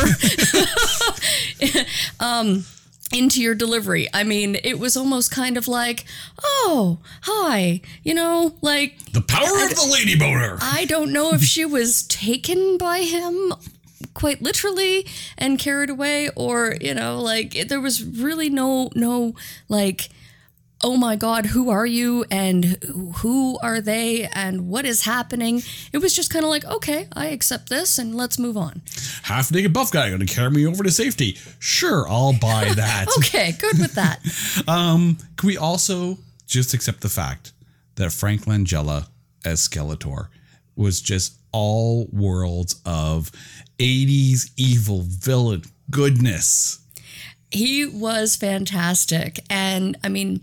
[2.19, 2.65] um,
[3.11, 4.07] into your delivery.
[4.13, 6.05] I mean, it was almost kind of like,
[6.43, 10.57] oh, hi, you know, like The power of the lady boner.
[10.61, 13.53] I don't know if she was taken by him
[14.17, 15.05] quite literally
[15.37, 19.33] and carried away or you know like it- there was really no no
[19.69, 20.09] like
[20.81, 22.63] oh my god who are you and
[23.17, 25.61] who are they and what is happening
[25.93, 28.81] it was just kind of like okay i accept this and let's move on
[29.23, 31.37] Half naked buff guy going to carry me over to safety.
[31.59, 33.05] Sure, I'll buy that.
[33.19, 34.19] okay good with that
[34.67, 37.53] um Can we also just accept the fact
[37.95, 39.07] that Frank Langella
[39.45, 40.27] as Skeletor
[40.75, 43.31] was just all worlds of
[43.79, 45.63] 80s evil villain.
[45.89, 46.79] Goodness?
[47.51, 49.39] he was fantastic.
[49.49, 50.41] And i mean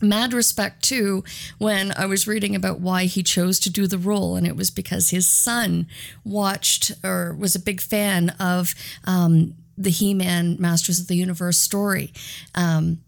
[0.00, 1.24] mad respect too
[1.56, 4.36] when i was reading about why he chose to do the role.
[4.36, 5.86] And it was because his son
[6.24, 8.74] watched or was a big fan of
[9.04, 12.12] um, the he-man masters of the universe story.
[12.54, 13.00] Um,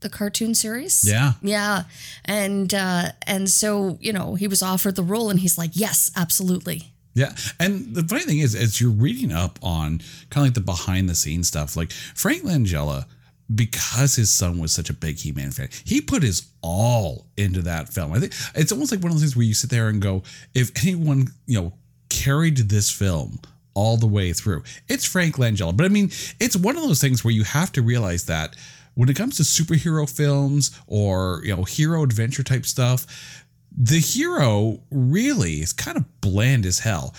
[0.00, 1.04] the cartoon series?
[1.06, 1.32] Yeah.
[1.42, 1.82] yeah.
[2.24, 6.10] And uh, and so you know he was offered the role and he's like yes
[6.16, 7.34] absolutely Yeah.
[7.58, 11.08] And the funny thing is, as you're reading up on kind of like the behind
[11.08, 13.06] the scenes stuff, like Frank Langella,
[13.52, 17.62] because his son was such a big He Man fan, he put his all into
[17.62, 18.12] that film.
[18.12, 20.22] I think it's almost like one of those things where you sit there and go,
[20.54, 21.72] if anyone, you know,
[22.08, 23.40] carried this film
[23.74, 25.76] all the way through, it's Frank Langella.
[25.76, 28.54] But I mean, it's one of those things where you have to realize that
[28.94, 33.39] when it comes to superhero films or, you know, hero adventure type stuff,
[33.76, 37.14] the hero really is kind of bland as hell.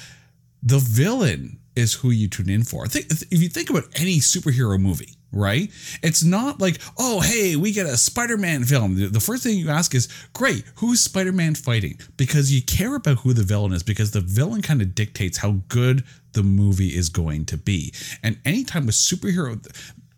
[0.63, 2.85] The villain is who you tune in for.
[2.85, 5.71] If you think about any superhero movie, right?
[6.03, 8.95] It's not like, oh, hey, we get a Spider Man film.
[8.95, 11.97] The- The first thing you ask is, great, who's Spider Man fighting?
[12.17, 15.61] Because you care about who the villain is, because the villain kind of dictates how
[15.69, 17.93] good the movie is going to be.
[18.21, 19.65] And anytime a superhero,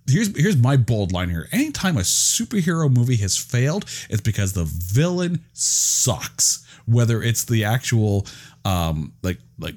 [0.08, 1.48] here's here's my bold line here.
[1.52, 6.66] Anytime a superhero movie has failed, it's because the villain sucks.
[6.86, 8.28] Whether it's the actual
[8.66, 9.76] um like like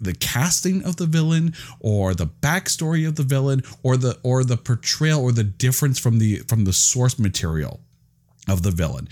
[0.00, 4.56] the casting of the villain or the backstory of the villain or the or the
[4.56, 7.80] portrayal or the difference from the from the source material
[8.48, 9.08] of the villain.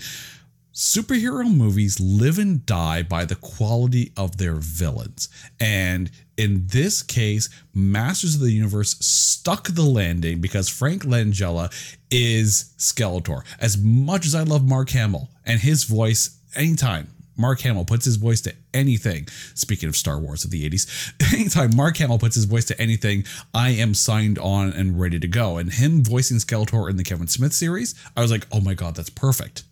[0.77, 5.27] Superhero movies live and die by the quality of their villains.
[5.59, 11.73] And in this case, Masters of the Universe stuck the landing because Frank Langella
[12.11, 13.41] is Skeletor.
[13.59, 18.17] As much as I love Mark Hamill and his voice, anytime Mark Hamill puts his
[18.17, 22.45] voice to anything, speaking of Star Wars of the 80s, anytime Mark Hamill puts his
[22.45, 25.57] voice to anything, I am signed on and ready to go.
[25.57, 28.95] And him voicing Skeletor in the Kevin Smith series, I was like, oh my God,
[28.95, 29.63] that's perfect.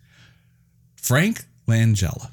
[1.06, 2.32] Frank Langella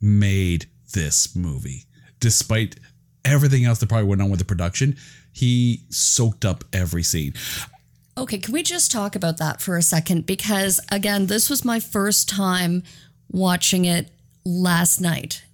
[0.00, 1.84] made this movie.
[2.18, 2.76] Despite
[3.22, 4.96] everything else that probably went on with the production,
[5.30, 7.34] he soaked up every scene.
[8.16, 10.24] Okay, can we just talk about that for a second?
[10.24, 12.82] Because again, this was my first time
[13.30, 14.08] watching it
[14.46, 15.44] last night,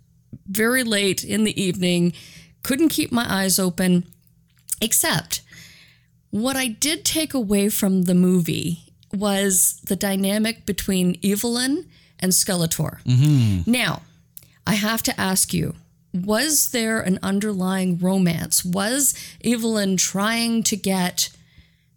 [0.47, 2.13] very late in the evening.
[2.63, 4.07] Couldn't keep my eyes open,
[4.81, 5.43] except
[6.31, 11.87] what I did take away from the movie was the dynamic between Evil Lynn
[12.19, 13.05] and Skeletor.
[13.67, 14.03] Now,
[14.67, 15.75] I have to ask you
[16.13, 18.65] was there an underlying romance?
[18.65, 21.31] Was Evil Lynn trying to get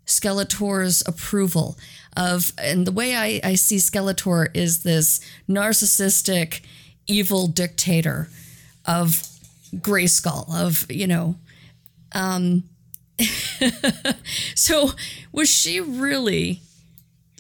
[0.06, 1.78] Skeletor's approval
[2.16, 6.62] of, and the way I, I see Skeletor is this narcissistic,
[7.08, 8.30] evil dictator
[8.86, 9.28] of
[9.76, 11.36] Grayskull, of, you know,
[12.12, 12.66] um,
[14.56, 14.92] so
[15.32, 16.62] was she really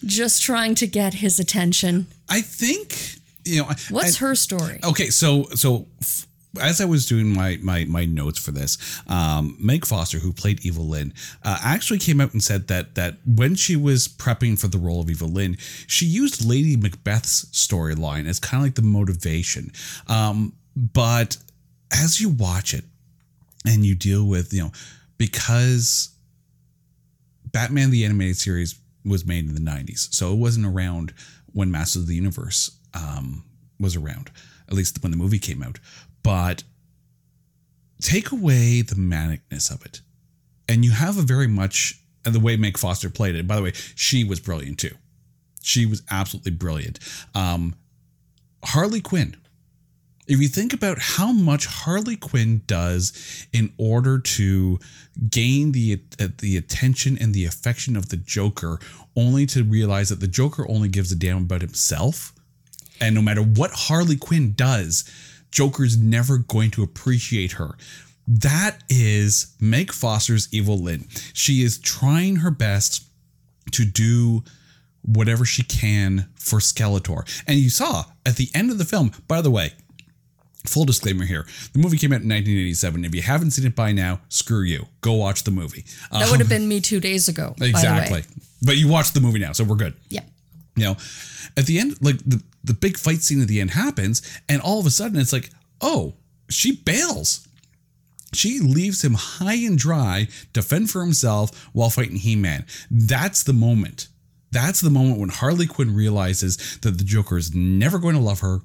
[0.05, 2.07] just trying to get his attention?
[2.29, 4.79] I think, you know, What's I- her story?
[4.83, 6.27] Okay, so so f-
[6.61, 10.63] as I was doing my my my notes for this, um, Meg Foster, who played
[10.65, 11.13] Evil Lynn,
[11.43, 15.01] uh, actually came out and said that that when she was prepping for the role
[15.01, 19.71] of Evil Lynn, she used Lady Macbeth's storyline as kind of like the motivation.
[20.07, 21.37] Um, but
[21.91, 22.83] as you watch it
[23.65, 24.71] and you deal with you know
[25.17, 26.09] because
[27.51, 30.13] Batman the animated series was made in the 90s.
[30.13, 31.13] So it wasn't around
[31.51, 33.43] when Masters of the Universe um,
[33.79, 34.31] was around,
[34.67, 35.79] at least when the movie came out.
[36.23, 36.63] But
[38.01, 40.01] take away the manicness of it.
[40.67, 43.73] And you have a very much, the way Meg Foster played it, by the way,
[43.95, 44.95] she was brilliant too.
[45.61, 46.99] She was absolutely brilliant.
[47.35, 47.75] Um,
[48.63, 49.35] Harley Quinn.
[50.25, 54.79] If you think about how much Harley Quinn does in order to
[55.29, 58.79] gain the uh, the attention and the affection of the Joker,
[59.15, 62.33] only to realize that the Joker only gives a damn about himself.
[63.01, 65.03] And no matter what Harley Quinn does,
[65.51, 67.75] Joker's never going to appreciate her.
[68.25, 71.05] That is Meg Foster's Evil Lynn.
[71.33, 73.03] She is trying her best
[73.71, 74.43] to do
[75.01, 77.43] whatever she can for Skeletor.
[77.45, 79.73] And you saw at the end of the film, by the way,
[80.65, 83.05] full disclaimer here the movie came out in 1987.
[83.05, 84.87] If you haven't seen it by now, screw you.
[85.01, 85.85] Go watch the movie.
[86.11, 87.49] That would have been me two days ago.
[87.49, 87.69] by the way.
[87.69, 88.23] exactly.
[88.65, 89.93] But you watched the movie now, so we're good.
[90.09, 90.21] Yeah.
[90.75, 90.97] You know,
[91.57, 94.79] at the end, like the, the big fight scene at the end happens, and all
[94.79, 95.49] of a sudden it's like,
[95.81, 96.13] oh,
[96.49, 97.47] she bails.
[98.33, 102.65] She leaves him high and dry to fend for himself while fighting He Man.
[102.89, 104.07] That's the moment.
[104.51, 108.39] That's the moment when Harley Quinn realizes that the Joker is never going to love
[108.41, 108.61] her.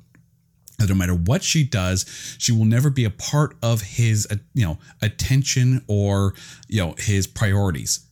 [0.79, 4.37] That no matter what she does, she will never be a part of his, uh,
[4.55, 6.35] you know, attention or
[6.69, 8.07] you know his priorities.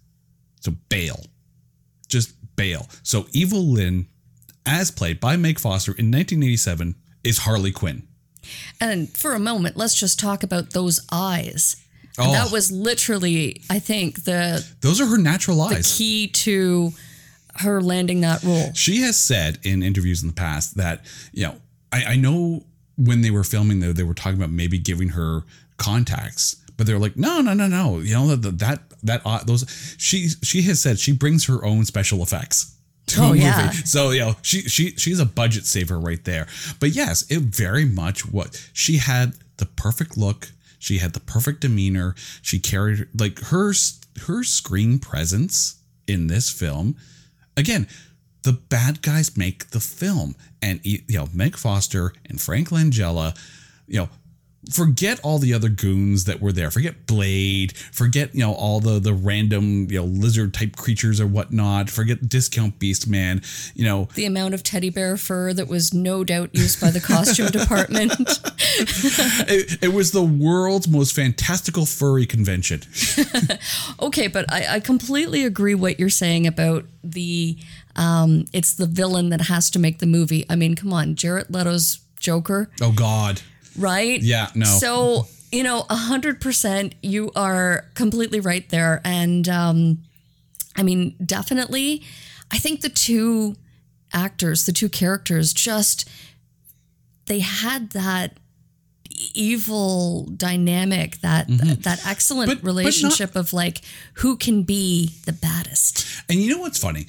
[0.60, 1.20] So bail
[2.08, 2.88] just bail.
[3.02, 4.06] So Evil Lynn,
[4.64, 8.06] as played by Meg Foster in 1987, is Harley Quinn.
[8.80, 11.76] And for a moment, let's just talk about those eyes.
[12.18, 12.32] Oh.
[12.32, 15.96] That was literally, I think, the Those are her natural eyes.
[15.96, 16.92] key to
[17.56, 18.72] her landing that role.
[18.74, 21.56] She has said in interviews in the past that, you know,
[21.96, 22.64] I, I know
[22.96, 25.42] when they were filming, though, they were talking about maybe giving her
[25.76, 27.98] contacts, but they're like, no, no, no, no.
[27.98, 29.64] You know, that, that, that, uh, those,
[29.98, 32.74] she, she has said she brings her own special effects.
[33.08, 33.40] To Oh, a movie.
[33.42, 33.70] yeah.
[33.70, 36.48] So, you know, she, she, she's a budget saver right there.
[36.80, 40.50] But yes, it very much what she had the perfect look.
[40.78, 42.14] She had the perfect demeanor.
[42.42, 43.72] She carried like her,
[44.26, 45.76] her screen presence
[46.08, 46.96] in this film
[47.56, 47.86] again,
[48.42, 53.36] the bad guys make the film, and you know Meg Foster and Frank Langella,
[53.86, 54.08] you know.
[54.72, 56.72] Forget all the other goons that were there.
[56.72, 57.76] Forget Blade.
[57.76, 61.88] Forget you know all the the random you know lizard type creatures or whatnot.
[61.88, 63.42] Forget Discount Beast Man.
[63.76, 66.98] You know The amount of teddy bear fur that was no doubt used by the
[66.98, 68.14] costume department.
[68.18, 72.80] it, it was the world's most fantastical furry convention.
[74.00, 77.56] Okay, but I, I completely agree what you're saying about the
[77.96, 80.44] um, it's the villain that has to make the movie.
[80.48, 83.42] I mean, come on, Jared Leto's Joker, Oh God,
[83.78, 84.20] right?
[84.22, 84.64] Yeah, no.
[84.66, 89.98] So you know, a hundred percent, you are completely right there, and um,
[90.76, 92.02] I mean, definitely,
[92.50, 93.56] I think the two
[94.12, 96.08] actors, the two characters, just
[97.26, 98.38] they had that
[99.34, 102.58] evil dynamic that that excellent Mm-hmm.
[102.58, 103.80] But- but not- relationship of like
[104.14, 107.06] who can be the baddest And you know what's funny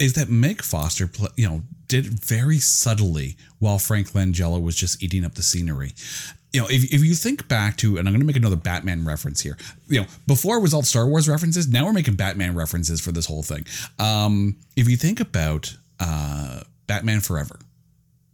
[0.00, 5.24] is that Meg Foster, you know, did very subtly while Frank Langella was just eating
[5.24, 5.92] up the scenery.
[6.52, 9.04] You know, if, if you think back to, and I'm going to make another Batman
[9.04, 9.56] reference here.
[9.86, 13.12] You know, before it was all Star Wars references, now we're making Batman references for
[13.12, 13.66] this whole thing.
[13.98, 17.60] Um, if you think about uh, Batman Forever,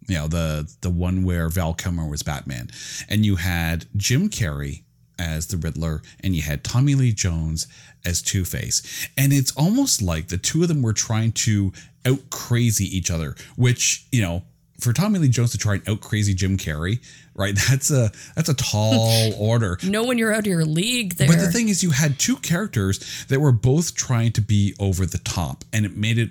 [0.09, 2.71] you know the the one where Val Kilmer was Batman,
[3.09, 4.83] and you had Jim Carrey
[5.19, 7.67] as the Riddler, and you had Tommy Lee Jones
[8.07, 11.73] as Two Face, and it's almost like the two of them were trying to
[12.07, 13.35] out crazy each other.
[13.57, 14.43] Which you know,
[14.81, 17.55] for Tommy Lee Jones to try and out crazy Jim Carrey, right?
[17.69, 19.79] That's a that's a tall order.
[19.83, 22.37] No, when you're out of your league there But the thing is, you had two
[22.37, 26.31] characters that were both trying to be over the top, and it made it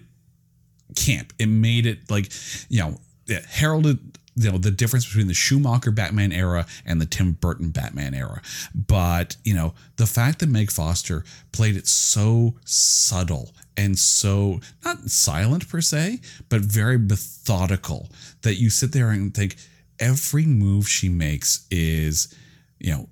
[0.95, 1.33] camp.
[1.39, 2.31] It made it like,
[2.69, 7.05] you know, it heralded you know the difference between the Schumacher Batman era and the
[7.05, 8.41] Tim Burton Batman era.
[8.73, 15.09] But you know, the fact that Meg Foster played it so subtle and so not
[15.09, 16.19] silent per se,
[16.49, 18.09] but very methodical
[18.41, 19.55] that you sit there and think
[19.99, 22.33] every move she makes is,
[22.79, 23.09] you know,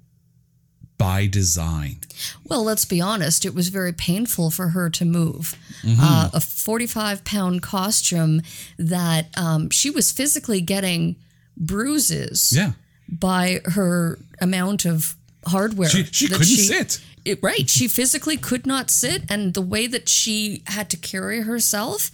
[0.98, 1.98] by design.
[2.46, 5.58] Well, let's be honest, it was very painful for her to move.
[5.82, 6.00] Mm-hmm.
[6.02, 8.42] Uh, a 45 pound costume
[8.78, 11.16] that um, she was physically getting
[11.58, 12.74] bruises Yeah.
[13.10, 15.16] by her amount of
[15.48, 15.90] hardware.
[15.90, 17.02] She, she couldn't sit.
[17.26, 17.70] It, right.
[17.70, 19.24] She physically could not sit.
[19.30, 22.12] And the way that she had to carry herself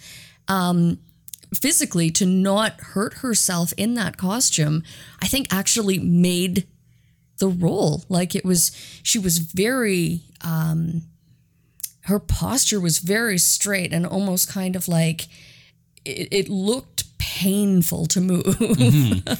[0.48, 1.00] um,
[1.54, 4.84] physically to not hurt herself in that costume,
[5.22, 6.68] I think actually made
[7.40, 8.04] the role.
[8.10, 8.72] Like it was,
[9.04, 11.04] she was very, um,
[12.02, 15.28] her posture was very straight and almost kind of like
[16.06, 18.58] it, it looked painful to move.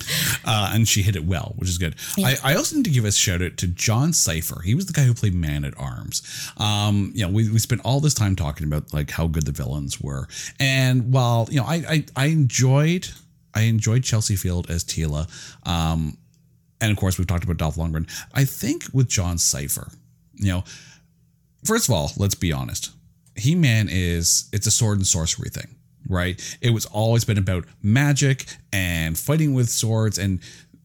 [0.46, 1.96] Uh, and she hit it well, which is good.
[2.18, 4.62] I, I also need to give a shout out to John Cypher.
[4.62, 6.24] He was the guy who played Man at Arms.
[6.58, 9.52] Um, you know, we, we spent all this time talking about like how good the
[9.52, 10.28] villains were.
[10.60, 13.10] And while, you know, I I, I enjoyed
[13.54, 15.28] I enjoyed Chelsea Field as Teela.
[15.68, 16.18] Um,
[16.82, 18.10] and of course we've talked about Dolph Lundgren.
[18.34, 19.90] I think with John Cypher,
[20.36, 20.64] you know,
[21.64, 22.92] first of all, let's be honest.
[23.36, 25.76] He Man is it's a sword and sorcery thing.
[26.08, 26.58] right?
[26.62, 30.40] It was always been about magic and fighting with swords and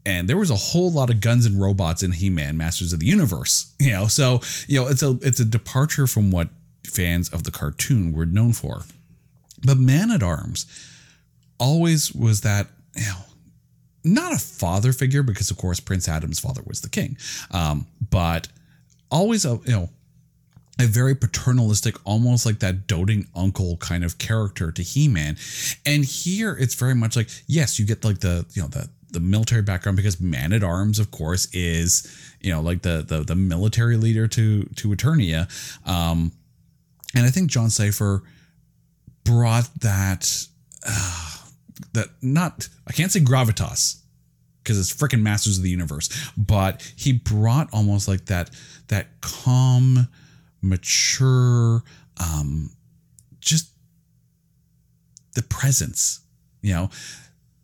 [0.07, 3.07] and there was a whole lot of guns and robots in He-Man Masters of the
[3.07, 4.07] Universe, you know.
[4.07, 6.49] So, you know, it's a it's a departure from what
[6.87, 8.83] fans of the cartoon were known for.
[9.65, 10.67] But Man at Arms
[11.59, 13.25] always was that, you know,
[14.05, 17.17] not a father figure because of course Prince Adam's father was the king.
[17.51, 18.49] Um, but
[19.11, 19.89] always a, you know,
[20.81, 25.37] a very paternalistic, almost like that doting uncle kind of character to He-Man.
[25.87, 29.21] And here it's very much like, yes, you get like the, you know, the the
[29.21, 32.05] military background because Man at Arms, of course, is,
[32.41, 35.49] you know, like the the, the military leader to to Eternia.
[35.89, 36.33] Um,
[37.15, 38.25] and I think John Cypher
[39.23, 40.47] brought that
[40.87, 41.34] uh,
[41.93, 44.01] that not I can't say gravitas
[44.63, 48.51] because it's freaking Masters of the Universe, but he brought almost like that
[48.89, 50.09] that calm,
[50.63, 51.83] mature,
[52.19, 52.71] um,
[53.41, 53.71] just
[55.35, 56.21] the presence,
[56.63, 56.91] you know,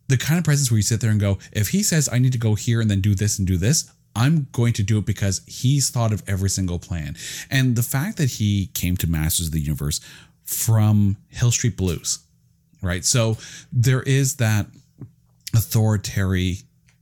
[0.07, 2.33] the kind of presence where you sit there and go, if he says I need
[2.33, 5.05] to go here and then do this and do this, I'm going to do it
[5.05, 7.15] because he's thought of every single plan.
[7.49, 10.01] And the fact that he came to Masters of the Universe
[10.43, 12.19] from Hill Street Blues,
[12.81, 13.05] right?
[13.05, 13.37] So
[13.71, 14.67] there is that
[15.53, 16.57] authoritarian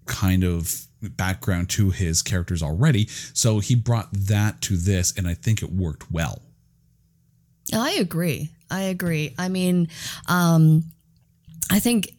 [0.06, 3.08] kind of background to his characters already.
[3.34, 6.42] So he brought that to this, and I think it worked well.
[7.74, 8.50] I agree.
[8.70, 9.34] I agree.
[9.38, 9.88] I mean,
[10.28, 10.84] um,
[11.72, 12.14] I think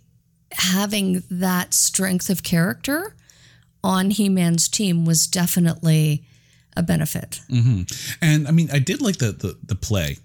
[0.52, 3.14] having that strength of character
[3.82, 6.24] on He Man's team was definitely
[6.76, 7.40] a benefit.
[7.50, 7.82] Mm-hmm.
[8.22, 10.18] And I mean, I did like the the, the play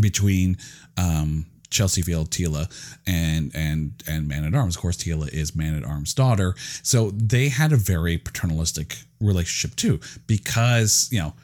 [0.00, 0.56] between
[0.96, 2.70] um, Chelsea Field, Teela,
[3.06, 4.76] and and and Man at Arms.
[4.76, 9.76] Of course, Teela is Man at Arms' daughter, so they had a very paternalistic relationship
[9.76, 11.34] too, because you know,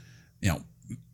[0.41, 0.63] you know.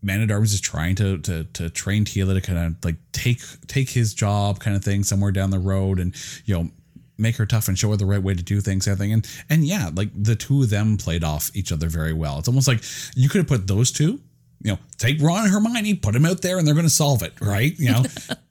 [0.03, 3.41] Man at Arms is trying to, to to train Teela to kind of like take
[3.67, 6.71] take his job kind of thing somewhere down the road and you know
[7.17, 9.65] make her tough and show her the right way to do things everything and and
[9.65, 12.83] yeah like the two of them played off each other very well it's almost like
[13.15, 14.21] you could have put those two
[14.63, 17.23] you know take ron and hermione put them out there and they're going to solve
[17.23, 18.03] it right you know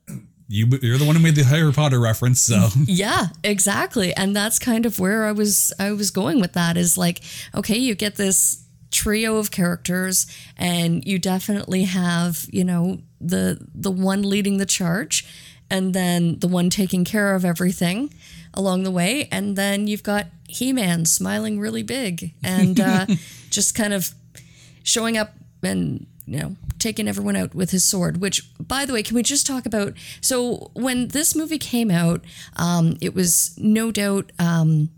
[0.47, 4.59] you you're the one who made the harry potter reference so yeah exactly and that's
[4.59, 7.21] kind of where i was i was going with that is like
[7.55, 10.27] okay you get this trio of characters
[10.57, 15.25] and you definitely have you know the the one leading the charge
[15.69, 18.13] and then the one taking care of everything
[18.53, 19.27] along the way.
[19.31, 23.07] And then you've got He Man smiling really big and uh,
[23.49, 24.13] just kind of
[24.83, 25.33] showing up
[25.63, 28.17] and, you know, taking everyone out with his sword.
[28.21, 29.93] Which, by the way, can we just talk about?
[30.21, 32.23] So, when this movie came out,
[32.55, 34.89] um, it was no doubt um,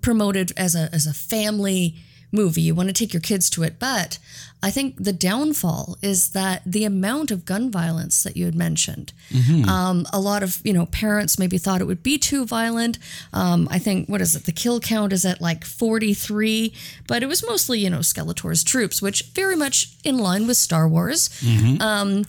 [0.00, 1.96] promoted as a, as a family
[2.36, 2.60] movie.
[2.60, 3.80] You want to take your kids to it.
[3.80, 4.18] But
[4.62, 9.12] I think the downfall is that the amount of gun violence that you had mentioned.
[9.30, 9.68] Mm-hmm.
[9.68, 12.98] Um, a lot of you know parents maybe thought it would be too violent.
[13.32, 14.44] Um, I think what is it?
[14.44, 16.72] The kill count is at like forty three,
[17.06, 20.88] but it was mostly you know Skeletor's troops, which very much in line with Star
[20.88, 21.28] Wars.
[21.40, 21.82] Mm-hmm.
[21.82, 22.24] Um,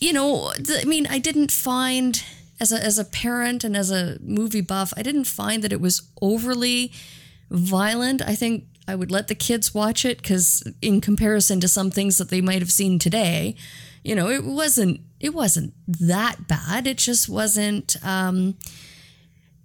[0.00, 2.22] you know, I mean, I didn't find
[2.60, 5.80] as a as a parent and as a movie buff, I didn't find that it
[5.80, 6.92] was overly
[7.50, 8.22] violent.
[8.22, 12.16] I think I would let the kids watch it because, in comparison to some things
[12.16, 13.54] that they might have seen today,
[14.02, 16.86] you know, it wasn't it wasn't that bad.
[16.86, 17.96] It just wasn't.
[18.02, 18.56] Um,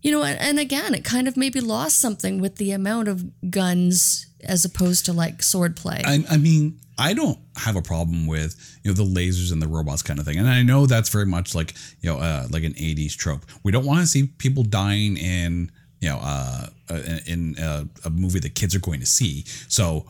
[0.01, 4.27] you know, and again, it kind of maybe lost something with the amount of guns
[4.43, 6.01] as opposed to like swordplay.
[6.03, 9.67] I, I mean, I don't have a problem with you know the lasers and the
[9.67, 12.63] robots kind of thing, and I know that's very much like you know uh, like
[12.63, 13.45] an '80s trope.
[13.63, 15.71] We don't want to see people dying in
[16.03, 19.45] you know, uh, uh in a, a movie that kids are going to see.
[19.69, 20.05] So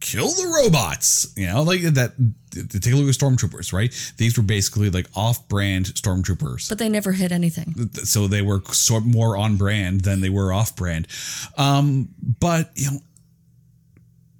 [0.00, 2.12] kill the robots, you know, like that.
[2.52, 3.90] Take a look at stormtroopers, right?
[4.18, 7.90] These were basically like off-brand stormtroopers, but they never hit anything.
[8.04, 11.08] So they were sort more on brand than they were off-brand.
[11.56, 12.10] Um,
[12.40, 12.98] but you know,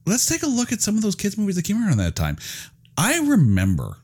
[0.07, 2.37] let's take a look at some of those kids movies that came around that time.
[2.99, 3.97] I remember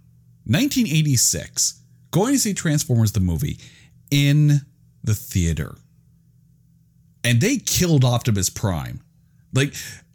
[0.47, 3.59] 1986 going to see Transformers the movie
[4.11, 4.63] in
[5.05, 5.77] the theater
[7.25, 9.01] and they killed Optimus Prime.
[9.53, 9.75] Like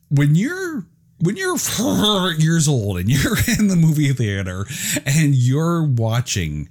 [0.09, 0.85] when you're
[1.19, 4.65] when you're four years old and you're in the movie theater
[5.05, 6.69] and you're watching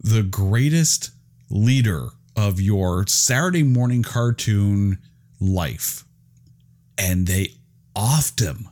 [0.00, 1.10] the greatest
[1.50, 4.98] leader of your Saturday morning cartoon
[5.40, 6.04] life,
[6.98, 7.54] and they
[7.96, 8.68] offed him.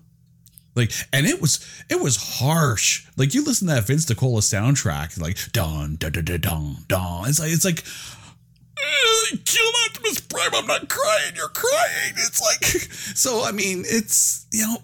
[0.75, 3.07] Like, and it was it was harsh.
[3.17, 7.29] Like you listen to that Vince DiCola soundtrack, like dun dun dun dun dun dun.
[7.29, 7.85] It's like it's like
[9.45, 10.51] kill Optimus Prime.
[10.55, 11.33] I'm not crying.
[11.37, 12.15] You're crying.
[12.17, 12.65] It's like,
[13.17, 14.79] so, I mean, it's, you know,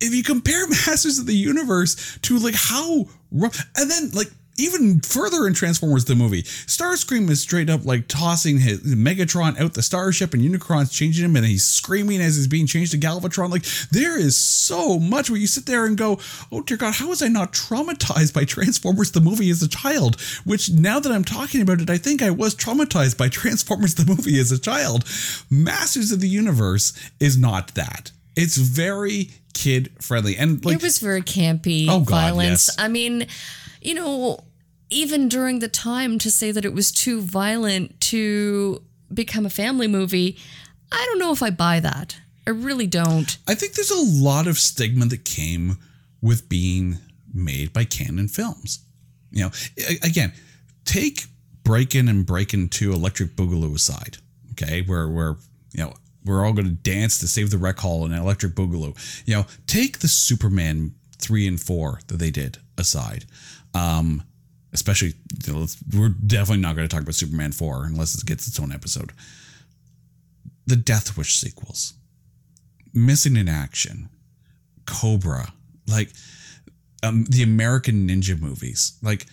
[0.00, 4.30] if you compare Masters of the Universe to like how rough, and then like,
[4.60, 6.42] even further in Transformers the movie.
[6.42, 11.36] Starscream is straight up like tossing his Megatron out the starship, and Unicron's changing him,
[11.36, 13.50] and he's screaming as he's being changed to Galvatron.
[13.50, 16.18] Like there is so much where you sit there and go,
[16.52, 20.20] "Oh dear God, how was I not traumatized by Transformers the movie as a child?"
[20.44, 24.04] Which now that I'm talking about it, I think I was traumatized by Transformers the
[24.06, 25.04] movie as a child.
[25.48, 28.12] Masters of the Universe is not that.
[28.36, 32.68] It's very kid friendly and like it was very campy Oh, God, violence.
[32.68, 32.76] yes.
[32.78, 33.26] I mean,
[33.82, 34.44] you know,
[34.90, 38.82] even during the time to say that it was too violent to
[39.12, 40.38] become a family movie,
[40.92, 42.16] I don't know if I buy that.
[42.46, 43.38] I really don't.
[43.46, 45.78] I think there's a lot of stigma that came
[46.20, 46.98] with being
[47.32, 48.80] made by Cannon Films.
[49.30, 49.50] You know,
[50.02, 50.32] again,
[50.84, 51.24] take
[51.62, 54.18] Breakin' and Breakin' 2 Electric Boogaloo aside,
[54.52, 55.36] okay, where where
[55.72, 58.96] you know we're all going to dance to save the rec hall and Electric Boogaloo.
[59.26, 63.26] You know, take the Superman three and four that they did aside.
[63.74, 64.24] Um,
[64.72, 65.14] especially,
[65.92, 69.12] we're definitely not going to talk about Superman four unless it gets its own episode.
[70.66, 71.94] The Death Wish sequels,
[72.94, 74.08] Missing in Action,
[74.86, 75.52] Cobra,
[75.88, 76.10] like
[77.02, 78.98] um, the American Ninja movies.
[79.02, 79.26] Like,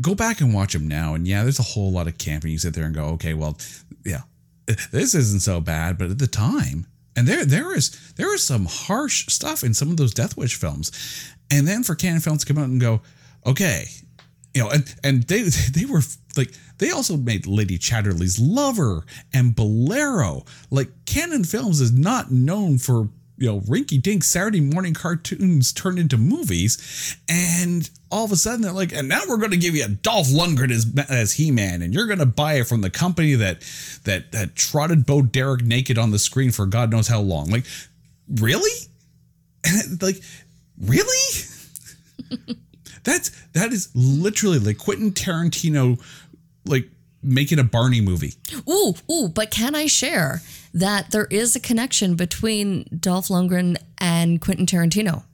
[0.00, 1.14] go back and watch them now.
[1.14, 2.52] And yeah, there's a whole lot of camping.
[2.52, 3.58] You sit there and go, okay, well,
[4.04, 4.22] yeah,
[4.92, 5.98] this isn't so bad.
[5.98, 6.86] But at the time,
[7.16, 10.56] and there there is there is some harsh stuff in some of those Death Wish
[10.56, 10.90] films.
[11.50, 13.02] And then for Cannon Films to come out and go,
[13.44, 13.88] okay,
[14.54, 15.42] you know, and and they
[15.72, 16.02] they were
[16.36, 20.44] like they also made Lady Chatterley's Lover and Bolero.
[20.70, 25.98] Like Cannon Films is not known for you know rinky dink Saturday morning cartoons turned
[25.98, 29.74] into movies, and all of a sudden they're like, and now we're going to give
[29.74, 32.80] you a Dolph Lundgren as as He Man, and you're going to buy it from
[32.80, 33.60] the company that
[34.04, 37.50] that that trotted Bo Derek naked on the screen for God knows how long.
[37.50, 37.64] Like,
[38.28, 38.70] really?
[40.00, 40.16] Like,
[40.80, 41.44] really?
[43.04, 46.00] That's that is literally like Quentin Tarantino,
[46.66, 46.88] like
[47.22, 48.34] making a Barney movie.
[48.68, 50.40] Ooh, ooh, but can I share
[50.72, 55.24] that there is a connection between Dolph Lundgren and Quentin Tarantino?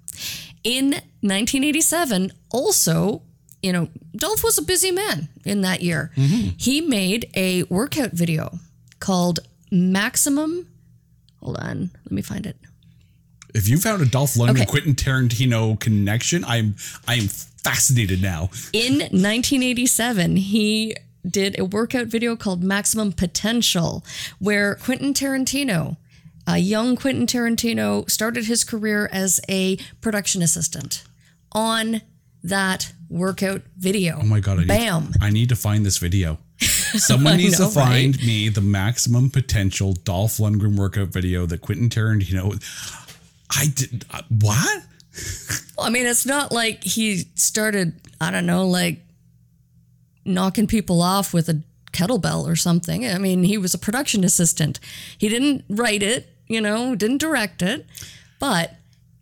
[0.64, 0.90] In
[1.20, 3.22] 1987, also,
[3.62, 6.10] you know, Dolph was a busy man in that year.
[6.16, 6.50] Mm-hmm.
[6.56, 8.58] He made a workout video
[8.98, 9.40] called
[9.70, 10.66] Maximum.
[11.40, 12.56] Hold on, let me find it.
[13.56, 14.66] If you found a Dolph Lundgren Okay.
[14.66, 16.76] Quentin Tarantino connection, I'm
[17.08, 18.50] I'm fascinated now.
[18.74, 20.94] In 1987, he
[21.28, 24.04] did a workout video called Maximum Potential,
[24.38, 25.96] where Quentin Tarantino,
[26.46, 31.04] a young Quentin Tarantino, started his career as a production assistant
[31.52, 32.02] on
[32.44, 34.18] that workout video.
[34.20, 34.58] Oh my god!
[34.58, 35.12] I need, Bam.
[35.22, 36.38] I need to find this video.
[36.60, 41.88] Someone needs know, to find me the maximum potential Dolph Lundgren workout video that Quentin
[41.88, 42.62] Tarantino.
[43.50, 44.82] I did uh, what?
[45.76, 49.00] Well, I mean, it's not like he started, I don't know, like
[50.24, 53.06] knocking people off with a kettlebell or something.
[53.06, 54.80] I mean, he was a production assistant.
[55.16, 57.86] He didn't write it, you know, didn't direct it,
[58.38, 58.74] but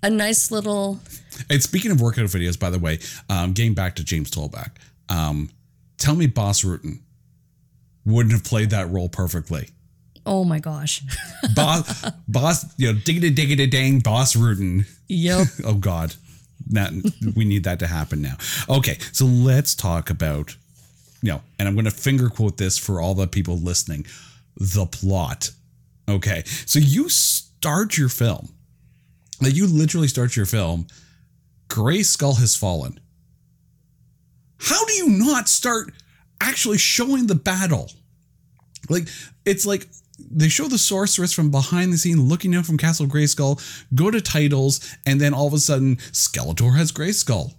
[0.02, 1.00] a nice little.
[1.48, 2.98] And speaking of workout videos, by the way,
[3.28, 4.70] um, getting back to James Tolkan,
[5.08, 5.50] um,
[5.98, 7.00] tell me Bas Rutten
[8.04, 9.70] wouldn't have played that role perfectly.
[10.26, 11.02] Oh my gosh.
[11.54, 14.86] Boss, boss, you know, diggity diggity dang, Bas Rutten.
[15.08, 15.46] Yep.
[15.64, 16.14] Oh God,
[16.68, 16.92] that
[17.36, 18.36] we need that to happen now.
[18.68, 20.56] Okay, so let's talk about,
[21.22, 24.06] you know, and I'm going to finger quote this for all the people listening,
[24.56, 25.50] the plot.
[26.08, 28.48] Okay, so you start your film,
[29.42, 30.86] like you literally start your film.
[31.68, 33.00] Grayskull has fallen.
[34.58, 35.92] How do you not start
[36.40, 37.90] actually showing the battle?
[38.88, 39.08] Like
[39.44, 39.88] it's like
[40.34, 43.60] they show the sorceress from behind the scene looking out from Castle Grayskull,
[43.94, 47.54] go to titles, and then all of a sudden Skeletor has Grayskull.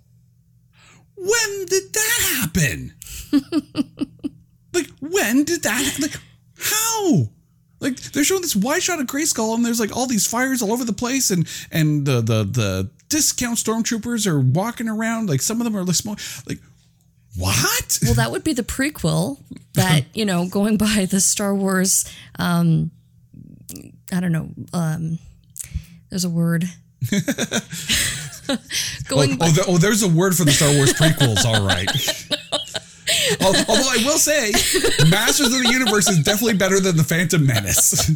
[1.16, 2.94] When did that happen?
[4.74, 6.20] like when did that like
[6.58, 7.30] how?
[7.80, 10.74] Like they're showing this wide shot of Grayskull and there's like all these fires all
[10.74, 15.62] over the place and and the the the discount stormtroopers are walking around like some
[15.62, 16.18] of them are like small
[16.48, 16.60] like
[17.38, 18.00] what?
[18.04, 19.38] Well, that would be the prequel
[19.74, 22.06] that, you know, going by the Star Wars,
[22.40, 22.92] um,
[24.12, 25.20] I don't know, um,
[26.10, 26.66] there's a word.
[28.48, 28.58] Oh,
[29.08, 31.44] going by, oh, there- oh, there's a word for the Star Wars prequels.
[31.46, 31.90] All right.
[33.42, 34.52] Al- Although I will say,
[35.10, 38.12] Masters of the Universe is definitely better than the Phantom Menace.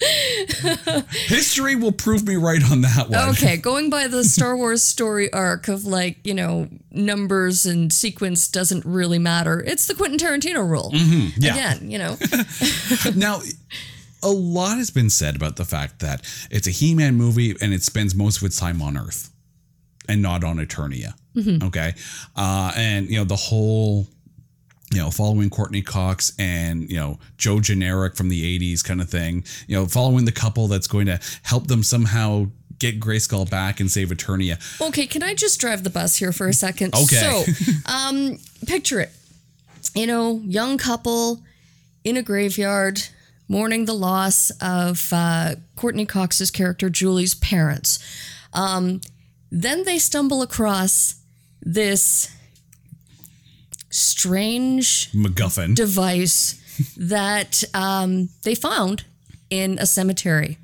[1.26, 3.30] History will prove me right on that one.
[3.30, 8.48] Okay, going by the Star Wars story arc of like, you know, numbers and sequence
[8.48, 9.60] doesn't really matter.
[9.60, 10.92] It's the Quentin Tarantino rule.
[10.94, 11.42] Mm-hmm.
[11.42, 11.52] yeah.
[11.52, 12.16] Again, you know.
[13.16, 13.40] Now,
[14.22, 17.82] a lot has been said about the fact that it's a He-Man movie and it
[17.82, 19.30] spends most of its time on Earth.
[20.08, 21.14] and not on Eternia.
[21.62, 21.94] Okay.
[22.34, 24.06] Uh, and, you know, the whole,
[24.92, 29.10] you know, following Courteney Cox and, you know, Joe Generic from the 80s kind of
[29.10, 32.46] thing, you know, following the couple that's going to help them somehow
[32.78, 34.58] get Grayskull back and save Eternia.
[34.80, 36.94] Okay, can I just drive the bus here for a second?
[36.94, 37.16] Okay.
[37.16, 37.44] So,
[37.86, 39.10] um, picture it.
[39.94, 41.42] You know, young couple
[42.04, 43.02] in a graveyard
[43.48, 47.98] mourning the loss of uh, Courteney Cox's character Julie's parents.
[48.52, 49.00] Um,
[49.50, 51.16] then they stumble across
[51.60, 52.34] this
[53.98, 55.74] strange MacGuffin.
[55.74, 56.60] device
[56.96, 59.04] that um, they found
[59.50, 60.58] in a cemetery.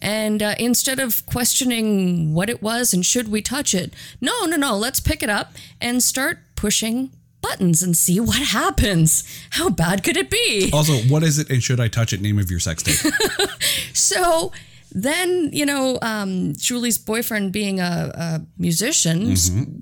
[0.00, 4.56] And uh, instead of questioning what it was and should we touch it, no, no,
[4.56, 7.10] no, let's pick it up and start pushing
[7.40, 9.24] buttons and see what happens.
[9.50, 10.70] How bad could it be?
[10.72, 12.20] also, what is it and should I touch it?
[12.20, 13.12] Name of your sex tape.
[13.92, 14.52] So
[14.92, 19.34] then, you know, um, Julie's boyfriend, being a, a musician,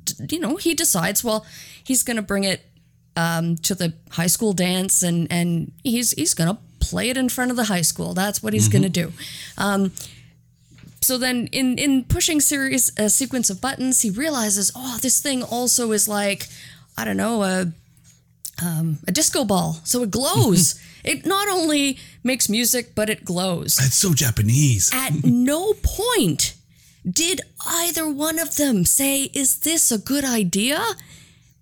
[0.04, 1.44] d- you know, he decides, well,
[1.84, 2.62] he's going to bring it
[3.16, 7.28] um, to the high school dance, and and he's he's going to play it in
[7.28, 8.14] front of the high school.
[8.14, 9.12] That's what he's going to do.
[9.58, 9.92] Um,
[11.00, 15.42] so then, in in pushing series a sequence of buttons, he realizes, oh, this thing
[15.42, 16.48] also is like,
[16.96, 17.72] I don't know, a
[18.62, 19.80] um, a disco ball.
[19.84, 20.80] So it glows.
[21.04, 23.76] it not only makes music, but it glows.
[23.76, 24.90] That's so Japanese.
[24.92, 26.54] At no point
[27.08, 30.82] did either one of them say, Is this a good idea?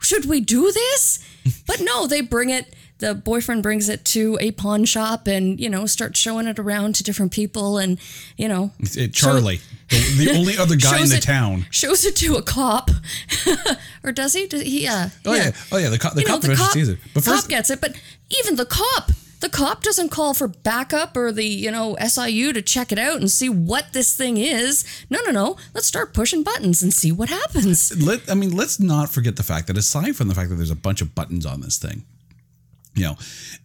[0.01, 1.19] Should we do this?
[1.67, 2.75] But no, they bring it.
[2.99, 6.95] The boyfriend brings it to a pawn shop and, you know, starts showing it around
[6.95, 7.99] to different people and,
[8.37, 11.67] you know, It, Charlie, the, the only other guy in the it- town.
[11.71, 12.91] shows it to a cop.
[14.05, 14.47] or does he?
[14.47, 14.85] Does he?
[14.85, 15.11] Yeah.
[15.27, 15.89] Oh yeah, oh yeah.
[15.91, 17.81] The, co- the you know, cop the cop, sees it, but cop first, gets it.
[17.81, 17.97] But
[18.43, 19.11] even the cop,
[19.45, 23.21] the cop doesn't call for backup or the you know SIU to check it out
[23.21, 24.85] and see what this thing is.
[25.11, 25.59] No, no, no.
[25.75, 27.93] Let's start pushing buttons and see what happens.
[28.03, 30.71] let I mean, let's not forget the fact that aside from the fact that there's
[30.71, 32.07] a bunch of buttons on this thing,
[32.95, 33.17] you know,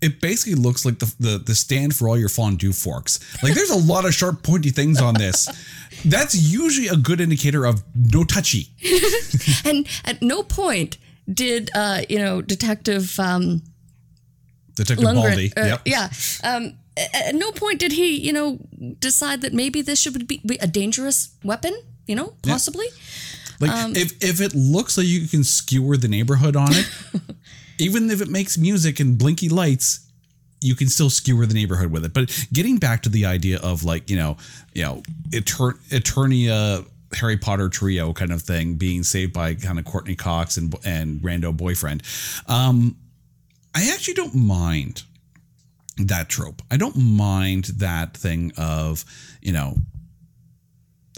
[0.02, 3.22] it basically looks like the the, the stand for all your fondue forks.
[3.42, 5.48] Like there's a lot of sharp, pointy things on this.
[6.04, 8.68] That's usually a good indicator of no touchy.
[9.66, 10.98] And at no point
[11.34, 13.62] did uh, you know Detective um,
[14.84, 15.54] Detective Lundgren, Baldy.
[15.58, 15.82] uh, yep.
[15.86, 16.10] yeah.
[16.44, 16.74] Um,
[17.14, 18.60] at no point did he you know
[19.00, 21.74] decide that maybe this should be, a dangerous weapon.
[22.08, 22.88] You know, possibly.
[23.60, 26.88] Like Um, if if it looks like you can skewer the neighborhood on it,
[27.78, 30.08] even if it makes music and blinky lights,
[30.62, 32.14] you can still skewer the neighborhood with it.
[32.14, 34.38] But getting back to the idea of like you know
[34.74, 36.86] you know Eter- Eternia.
[37.16, 41.20] Harry Potter trio kind of thing being saved by kind of Courteney Cox and and
[41.22, 42.04] rando boyfriend.
[42.48, 42.98] Um,
[43.76, 45.04] I actually don't mind
[45.98, 46.62] that trope.
[46.72, 49.06] I don't mind that thing of,
[49.42, 49.78] you know,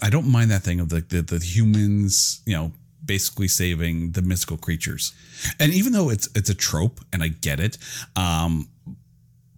[0.02, 2.72] I don't mind that thing of the, the the humans, you know,
[3.06, 5.14] basically saving the mystical creatures.
[5.60, 7.78] And even though it's it's a trope and I get it,
[8.16, 8.68] um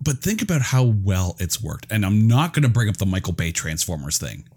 [0.02, 1.88] but think about how well it's worked.
[1.90, 4.48] And I'm not going to bring up the Michael Bay Transformers thing.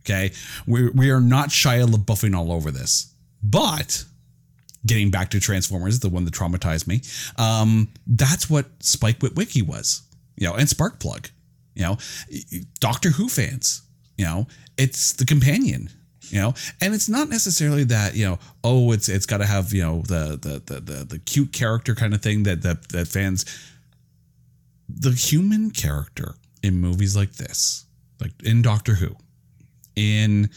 [0.00, 0.32] Okay?
[0.66, 3.12] We we are not Shia LaBeoufing all over this.
[3.42, 4.04] But
[4.86, 7.02] getting back to Transformers, the one that traumatized me,
[7.38, 10.02] um, that's what Spike Witwicky was,
[10.36, 11.30] you know, and Sparkplug,
[11.74, 11.98] you know,
[12.80, 13.82] Doctor Who fans,
[14.16, 14.46] you know,
[14.78, 15.90] it's the companion,
[16.30, 19.72] you know, and it's not necessarily that you know, oh, it's it's got to have
[19.72, 23.08] you know the, the the the the cute character kind of thing that that that
[23.08, 23.44] fans,
[24.88, 27.84] the human character in movies like this,
[28.20, 29.16] like in Doctor Who,
[29.94, 30.50] in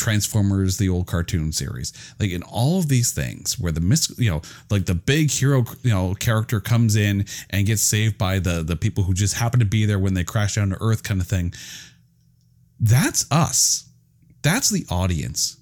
[0.00, 4.30] Transformers, the old cartoon series, like in all of these things where the mis, you
[4.30, 4.40] know,
[4.70, 8.76] like the big hero, you know, character comes in and gets saved by the the
[8.76, 11.26] people who just happen to be there when they crash down to Earth, kind of
[11.26, 11.52] thing.
[12.80, 13.88] That's us.
[14.42, 15.58] That's the audience.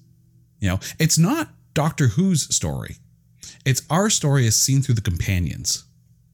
[0.61, 2.95] You know, it's not Doctor Who's story.
[3.65, 5.83] It's our story as seen through the companions,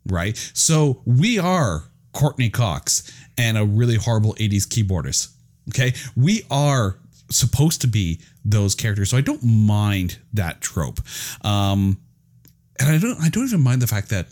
[0.06, 0.38] right?
[0.54, 5.32] So we are Courteney Cox and a really horrible 80s keyboardist.
[5.70, 5.94] Okay.
[6.16, 6.98] We are
[7.30, 9.10] supposed to be those characters.
[9.10, 11.00] So I don't mind that trope.
[11.44, 11.98] Um,
[12.80, 14.28] and I don't I don't even mind the fact that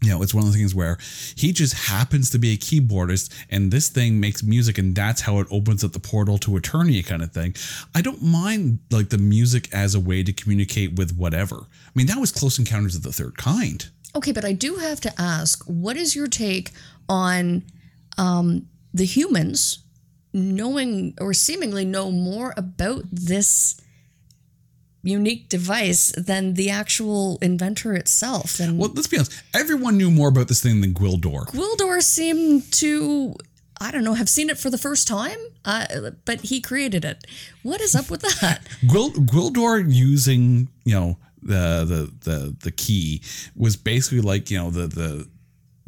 [0.00, 0.96] you know, it's one of the things where
[1.34, 5.40] he just happens to be a keyboardist and this thing makes music and that's how
[5.40, 7.54] it opens up the portal to Eternia kind of thing.
[7.94, 11.56] I don't mind like the music as a way to communicate with whatever.
[11.56, 13.88] I mean, that was Close Encounters of the Third Kind.
[14.14, 16.70] Okay, but I do have to ask, what is your take
[17.08, 17.64] on
[18.16, 19.80] um, the humans
[20.32, 23.80] knowing or seemingly know more about this
[25.02, 28.60] unique device than the actual inventor itself?
[28.60, 29.42] And Well, let's be honest.
[29.54, 31.46] Everyone knew more about this thing than Gwildor.
[31.46, 33.34] Gwildor seemed to
[33.80, 37.24] I don't know, have seen it for the first time, uh, but he created it.
[37.62, 38.60] What is up with that?
[38.86, 41.84] Gwil- Gwildor using you know the
[42.24, 43.22] the the the key
[43.54, 45.28] was basically like you know the the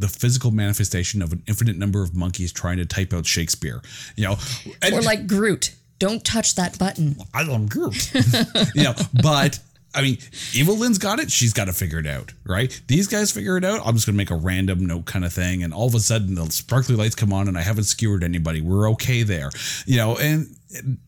[0.01, 3.81] the physical manifestation of an infinite number of monkeys trying to type out Shakespeare.
[4.17, 4.37] You know,
[4.83, 7.17] and- or like Groot, don't touch that button.
[7.35, 8.13] I love Groot.
[8.75, 9.59] you know, but
[9.95, 10.19] I mean,
[10.55, 11.31] Evil Lynn's got it.
[11.31, 12.81] She's got to figure it out, right?
[12.87, 13.83] These guys figure it out.
[13.85, 16.35] I'm just gonna make a random note kind of thing, and all of a sudden
[16.37, 18.61] the sparkly lights come on, and I haven't skewered anybody.
[18.61, 19.51] We're okay there,
[19.87, 20.17] you know.
[20.17, 20.99] And, and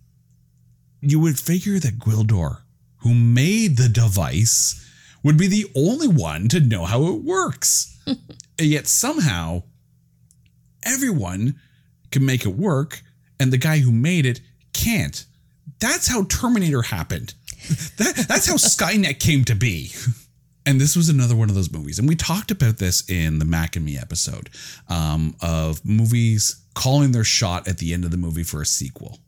[1.00, 2.58] you would figure that Gwildor,
[2.98, 4.84] who made the device,
[5.22, 7.98] would be the only one to know how it works.
[8.06, 8.18] and
[8.58, 9.62] yet somehow,
[10.82, 11.60] everyone
[12.10, 13.02] can make it work,
[13.40, 14.40] and the guy who made it
[14.72, 15.24] can't.
[15.80, 17.34] That's how Terminator happened.
[17.98, 19.92] That, that's how Skynet came to be.
[20.64, 21.98] And this was another one of those movies.
[21.98, 24.48] And we talked about this in the Mac and Me episode
[24.88, 29.18] um, of movies calling their shot at the end of the movie for a sequel.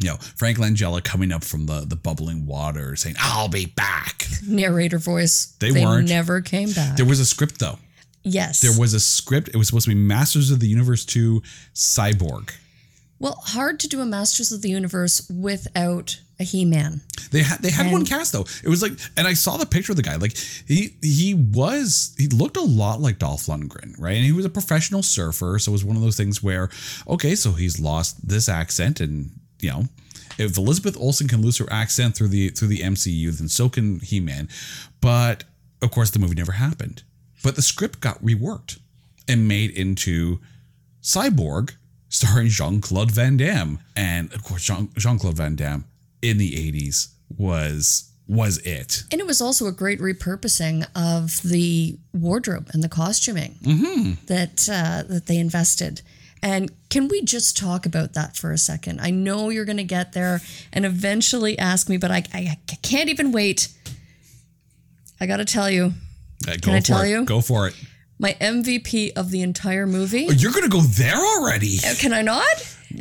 [0.00, 4.26] You know, Frank Langella coming up from the, the bubbling water saying, I'll be back.
[4.46, 5.54] Narrator voice.
[5.60, 6.08] They weren't.
[6.08, 6.96] never came back.
[6.96, 7.78] There was a script, though.
[8.24, 8.60] yes.
[8.60, 9.48] There was a script.
[9.48, 11.42] It was supposed to be Masters of the Universe 2
[11.74, 12.50] Cyborg.
[13.20, 17.02] well, hard to do a Masters of the Universe without a He-Man.
[17.30, 18.44] They had they had one cast though.
[18.64, 20.16] It was like, and I saw the picture of the guy.
[20.16, 20.36] Like
[20.66, 24.16] he he was he looked a lot like Dolph Lundgren, right?
[24.16, 26.68] And he was a professional surfer, so it was one of those things where,
[27.06, 29.30] okay, so he's lost this accent, and
[29.62, 29.84] you know,
[30.38, 34.00] if Elizabeth Olsen can lose her accent through the through the MCU, then so can
[34.00, 34.48] He Man.
[35.00, 35.44] But
[35.80, 37.02] of course, the movie never happened.
[37.42, 38.78] But the script got reworked
[39.28, 40.40] and made into
[41.02, 41.74] Cyborg,
[42.08, 45.84] starring Jean Claude Van Damme, and of course, Jean Claude Van Damme
[46.20, 49.02] in the '80s was was it.
[49.10, 53.56] And it was also a great repurposing of the wardrobe and the costuming
[54.26, 56.02] that uh, that they invested.
[56.42, 59.00] And can we just talk about that for a second?
[59.00, 60.40] I know you're going to get there
[60.72, 63.68] and eventually ask me, but I, I, I can't even wait.
[65.20, 65.92] I got to tell you,
[66.48, 67.10] Uh, go I for tell it.
[67.10, 67.24] you?
[67.24, 67.74] Go for it.
[68.18, 70.26] my MVP of the entire movie.
[70.36, 71.78] You're gonna go there already.
[71.98, 72.46] Can I not?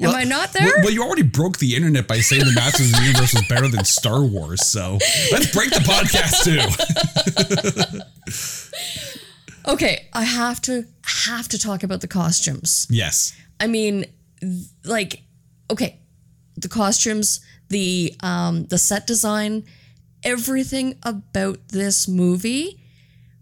[0.01, 0.63] Am I not there?
[0.65, 3.45] Well, well, you already broke the internet by saying the Masters of the Universe was
[3.47, 4.65] better than Star Wars.
[4.65, 4.99] So
[5.31, 6.61] let's break the podcast too.
[9.71, 10.85] okay, I have to
[11.27, 12.87] have to talk about the costumes.
[12.89, 13.33] Yes.
[13.59, 14.05] I mean,
[14.83, 15.21] like,
[15.69, 15.99] okay,
[16.57, 19.63] the costumes, the um, the set design,
[20.23, 22.79] everything about this movie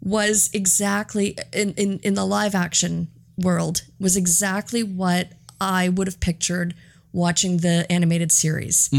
[0.01, 6.19] was exactly in, in in the live action world was exactly what I would have
[6.19, 6.75] pictured
[7.11, 8.89] watching the animated series.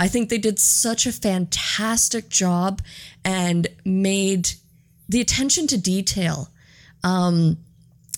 [0.00, 2.82] I think they did such a fantastic job
[3.24, 4.50] and made
[5.08, 6.50] the attention to detail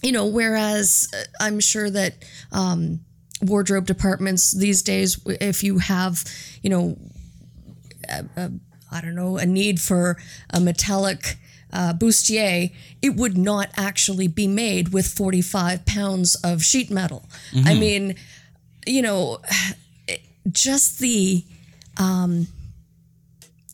[0.07, 2.15] you know, whereas uh, I'm sure that
[2.53, 3.01] um,
[3.43, 6.23] wardrobe departments these days, if you have,
[6.63, 6.97] you know,
[8.09, 8.53] a,
[8.93, 10.17] I don't know, a need for
[10.51, 11.39] a metallic
[11.73, 17.25] uh, bustier, it would not actually be made with 45 pounds of sheet metal.
[17.65, 18.15] I mean,
[18.87, 19.41] you know,
[20.53, 21.43] just the
[21.97, 22.47] um,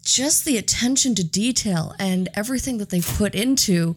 [0.03, 3.97] just the attention to detail and everything that they put into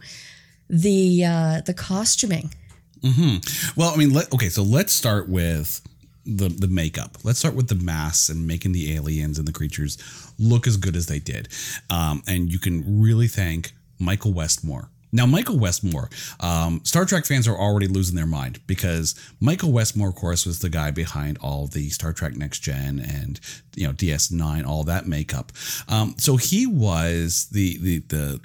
[0.69, 2.53] the uh, the costuming.
[3.01, 3.79] Mm-hmm.
[3.79, 5.81] Well, I mean, let, okay, so let's start with
[6.25, 7.17] the the makeup.
[7.23, 9.97] Let's start with the masks and making the aliens and the creatures
[10.39, 11.47] look as good as they did.
[11.89, 14.89] Um, and you can really thank Michael Westmore.
[15.15, 16.09] Now, Michael Westmore,
[16.41, 20.59] um, Star Trek fans are already losing their mind because Michael Westmore, of course, was
[20.59, 23.39] the guy behind all the Star Trek Next Gen and
[23.75, 25.53] you know DS9, all that makeup.
[25.87, 28.41] Um, so he was the the the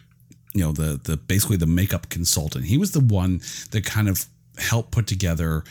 [0.52, 2.64] you know the the basically the makeup consultant.
[2.64, 3.40] He was the one
[3.70, 4.26] that kind of
[4.58, 5.64] helped put together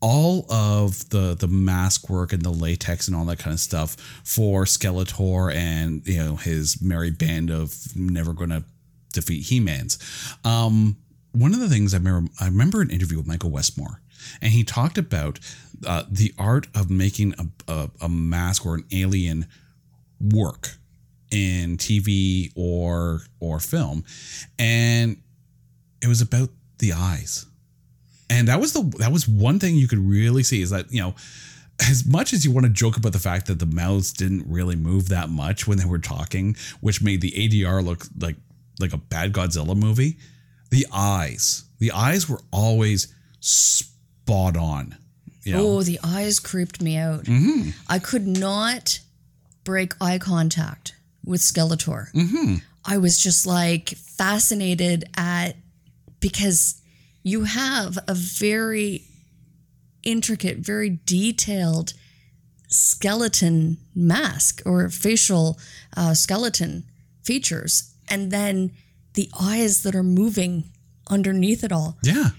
[0.00, 3.94] all of the the mask work and the latex and all that kind of stuff
[4.24, 8.64] for Skeletor and you know his merry band of never gonna
[9.12, 9.98] defeat He-Mans.
[10.44, 10.96] Um,
[11.32, 14.00] one of the things I remember I remember an interview with Michael Westmore,
[14.40, 15.38] and he talked about
[15.86, 19.46] uh, the art of making a, a, a mask or an alien
[20.20, 20.76] work
[21.32, 24.04] in TV or or film,
[24.58, 25.16] and
[26.00, 27.46] it was about the eyes,
[28.30, 31.00] and that was the that was one thing you could really see is that you
[31.00, 31.14] know.
[31.88, 34.76] As much as you want to joke about the fact that the mouths didn't really
[34.76, 38.36] move that much when they were talking, which made the ADR look like
[38.78, 40.18] like a bad Godzilla movie,
[40.70, 44.96] the eyes, the eyes were always spot on.
[45.42, 45.66] You know?
[45.66, 47.24] Oh, the eyes creeped me out.
[47.24, 47.70] Mm-hmm.
[47.88, 49.00] I could not
[49.64, 50.94] break eye contact
[51.24, 52.06] with Skeletor.
[52.84, 55.52] I was just like fascinated at
[56.20, 56.80] because
[57.22, 59.04] you have a very
[60.02, 61.92] intricate, very detailed
[62.68, 65.58] skeleton mask or facial
[65.96, 66.84] uh, skeleton
[67.22, 68.72] features, and then
[69.14, 70.64] the eyes that are moving
[71.08, 72.30] underneath it all, Yeah.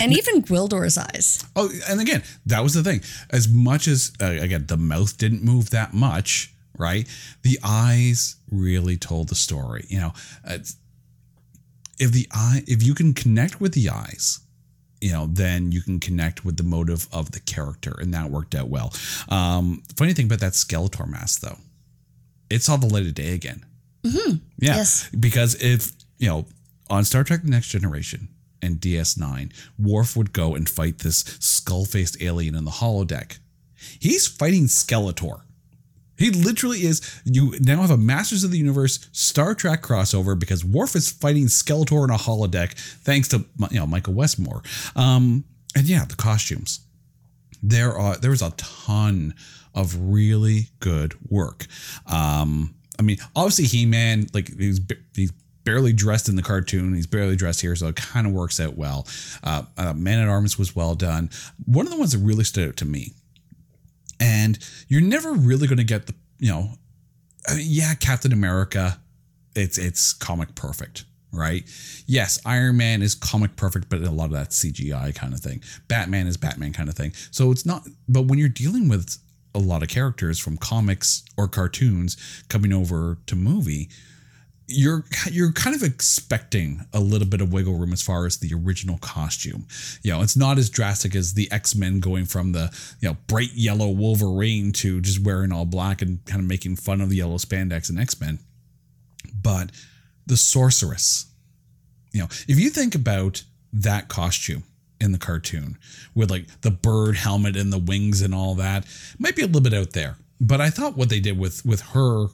[0.00, 1.44] and even Gwildor's eyes.
[1.54, 3.02] Oh, and again, that was the thing.
[3.30, 7.06] As much as uh, again, the mouth didn't move that much, right?
[7.42, 9.84] The eyes really told the story.
[9.88, 10.12] You know,
[10.46, 10.58] uh,
[11.98, 14.40] if the eye, if you can connect with the eyes,
[15.00, 18.54] you know, then you can connect with the motive of the character, and that worked
[18.54, 18.92] out well.
[19.28, 21.58] Um, funny thing about that Skeletor mask, though,
[22.50, 23.64] it saw the light of day again.
[24.02, 24.36] Mm-hmm.
[24.58, 25.08] Yeah, Yes.
[25.18, 26.46] because if you know
[26.88, 28.28] on Star Trek: The Next Generation
[28.62, 33.38] and DS9, Worf would go and fight this skull-faced alien in the holodeck.
[33.98, 35.42] He's fighting Skeletor.
[36.18, 37.20] He literally is.
[37.24, 41.46] You now have a Masters of the Universe Star Trek crossover because Worf is fighting
[41.46, 44.62] Skeletor in a holodeck, thanks to you know Michael Westmore.
[44.94, 45.44] Um,
[45.74, 46.80] and yeah, the costumes.
[47.62, 49.34] There are there was a ton
[49.74, 51.66] of really good work.
[52.06, 54.80] Um, I mean, obviously He Man, like he's
[55.14, 55.32] he's
[55.64, 56.94] barely dressed in the cartoon.
[56.94, 59.06] He's barely dressed here, so it kind of works out well.
[59.42, 61.28] Uh, uh, Man at Arms was well done.
[61.66, 63.12] One of the ones that really stood out to me
[64.20, 64.58] and
[64.88, 66.70] you're never really going to get the you know
[67.48, 69.00] I mean, yeah captain america
[69.54, 71.64] it's it's comic perfect right?
[72.06, 75.62] Yes iron man is comic perfect but a lot of that cgi kind of thing.
[75.88, 77.12] Batman is batman kind of thing.
[77.30, 79.18] So it's not but when you're dealing with
[79.54, 82.16] a lot of characters from comics or cartoons
[82.48, 83.88] coming over to movie
[84.68, 88.52] you're you're kind of expecting a little bit of wiggle room as far as the
[88.52, 89.66] original costume.
[90.02, 93.52] You know, it's not as drastic as the X-Men going from the, you know, bright
[93.54, 97.36] yellow Wolverine to just wearing all black and kind of making fun of the yellow
[97.36, 98.40] spandex and X-Men.
[99.40, 99.70] But
[100.26, 101.26] the sorceress,
[102.12, 104.64] you know, if you think about that costume
[105.00, 105.78] in the cartoon
[106.14, 108.84] with like the bird helmet and the wings and all that,
[109.18, 110.16] might be a little bit out there.
[110.40, 112.26] But I thought what they did with with her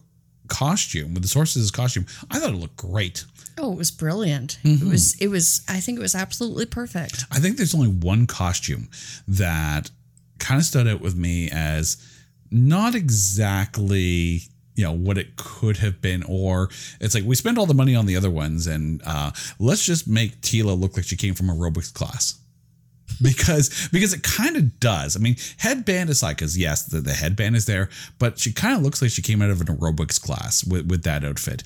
[0.52, 3.24] costume, with the sorceress's costume, I thought it looked great.
[3.58, 4.58] Oh, it was brilliant.
[4.62, 5.16] It was.
[5.20, 5.62] It was.
[5.68, 7.24] I think it was absolutely perfect.
[7.30, 8.88] I think there's only one costume
[9.26, 9.90] that
[10.38, 11.96] kind of stood out with me as
[12.50, 14.42] not exactly
[14.74, 16.68] you know what it could have been or
[17.00, 20.08] it's like we spent all the money on the other ones and uh, let's just
[20.08, 22.38] make Teela look like she came from aerobics class
[23.20, 25.16] because because it kind of does.
[25.16, 27.88] I mean, headband aside, because yes, the, the headband is there,
[28.18, 31.02] but she kind of looks like she came out of an aerobics class with, with
[31.04, 31.62] that outfit.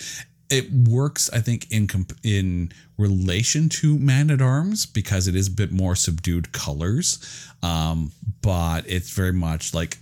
[0.49, 1.89] It works, I think, in
[2.23, 8.13] in relation to Man at Arms because it is a bit more subdued colors, um,
[8.43, 9.99] but it's very much like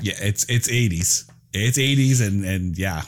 [0.00, 3.02] yeah, it's it's eighties, it's eighties, and and yeah,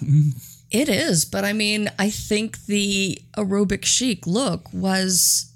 [0.70, 5.47] It is, but I mean, I think the aerobic chic look was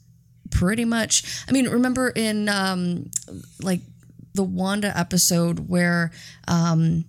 [0.53, 1.45] pretty much.
[1.49, 3.11] I mean, remember in um,
[3.61, 3.81] like
[4.35, 6.13] the Wanda episode where
[6.47, 7.05] um,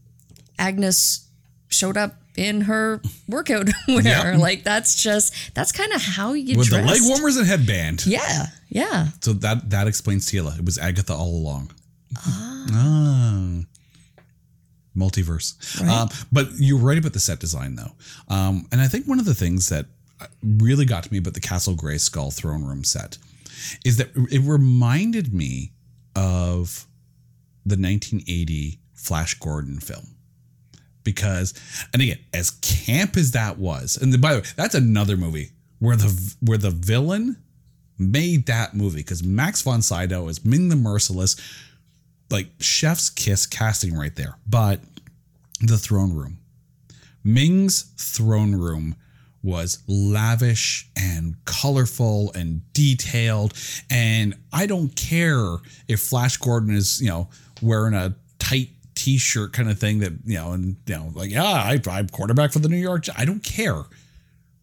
[0.57, 1.27] Agnes
[1.67, 4.01] showed up in her workout wear?
[4.01, 4.39] Yep.
[4.39, 6.81] Like that's just that's kind of how you with dress.
[6.85, 8.05] the leg warmers and headband.
[8.05, 9.09] Yeah, yeah.
[9.21, 10.57] So that that explains Teela.
[10.57, 11.71] It was Agatha all along.
[12.17, 13.59] Ah.
[14.95, 15.81] Multiverse.
[15.81, 17.93] Um, but you're right about the set design, though.
[18.27, 19.87] Um, and I think one of the things that
[20.43, 23.17] really got to me about the Castle Grayskull throne room set
[23.85, 25.71] is that it reminded me
[26.15, 26.87] of
[27.65, 30.15] the 1980 Flash Gordon film.
[31.03, 31.53] Because,
[31.91, 35.97] and again, as camp as that was, and by the way, that's another movie where
[35.97, 37.35] the where the villain
[37.97, 41.35] made that movie because Max von Sydow is Ming the Merciless,
[42.29, 44.37] like chef's kiss casting right there.
[44.47, 44.79] But
[45.59, 46.39] the throne room,
[47.21, 48.95] Ming's throne room
[49.43, 53.53] was lavish and colorful and detailed.
[53.89, 57.27] And I don't care if Flash Gordon is, you know,
[57.61, 61.43] wearing a tight t-shirt kind of thing that, you know, and you know, like, yeah,
[61.43, 63.05] I, I'm quarterback for the New York.
[63.17, 63.83] I don't care.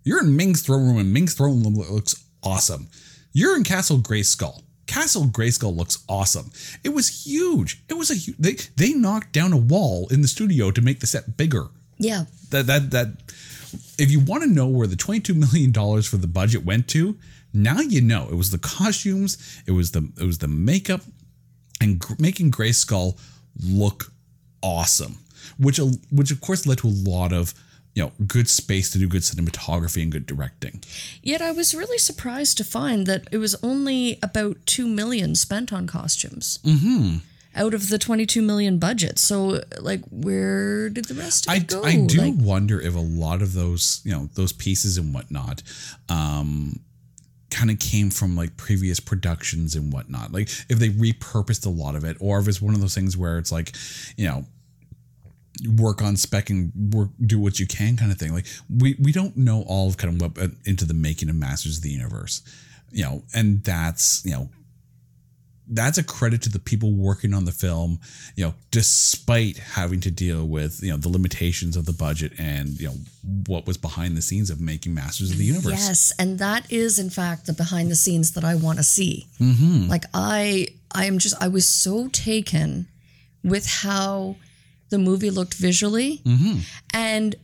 [0.03, 2.89] You're in Ming's throne room, and Ming's throne room looks awesome.
[3.33, 4.63] You're in Castle Grayskull.
[4.87, 6.51] Castle Grayskull looks awesome.
[6.83, 7.83] It was huge.
[7.89, 11.01] It was a hu- they they knocked down a wall in the studio to make
[11.01, 11.69] the set bigger.
[11.99, 12.25] Yeah.
[12.51, 13.09] That that that
[14.01, 17.17] if you want to know where the 22 million dollars for the budget went to,
[17.53, 18.29] now you know.
[18.31, 21.03] It was the costumes, it was the it was the makeup
[21.81, 23.19] and gr- making Grayskull
[23.63, 24.13] look
[24.63, 25.19] awesome,
[25.59, 25.81] which
[26.11, 27.55] which of course led to a lot of
[27.95, 30.83] you know good space to do good cinematography and good directing.
[31.23, 35.73] Yet I was really surprised to find that it was only about two million spent
[35.73, 36.59] on costumes.
[36.65, 37.19] Mm-hmm.
[37.57, 41.83] Out of the twenty-two million budget, so like, where did the rest I, go?
[41.83, 45.63] I do Like, wonder if a lot of those you know those pieces and whatnot
[46.09, 46.79] um
[47.51, 50.33] kind of came from like previous productions and whatnot.
[50.33, 53.17] Like if they repurposed a lot of it, or if it's one of those things
[53.17, 53.73] where it's like,
[54.17, 54.45] you know,
[55.77, 58.33] work on spec and work do what you can kind of thing.
[58.33, 61.35] Like we we don't know all of kind of what uh, into the making of
[61.35, 62.43] Masters of the Universe,
[62.93, 64.49] you know, and that's you know
[65.71, 68.01] that's a credit to the people working on the film,
[68.35, 72.81] you know, despite having to deal with, you know, the limitations of the budget and,
[72.81, 72.95] you know,
[73.47, 75.73] what was behind the scenes of making Masters of the Universe.
[75.73, 79.29] Yes, and that is in fact the behind the scenes that I want to see.
[79.39, 79.89] Mm-hmm.
[79.89, 82.89] Like I I am just I was so taken
[83.45, 84.37] with how
[84.89, 86.21] the movie looked visually.
[86.25, 86.59] Mm-hmm.
[86.93, 87.37] And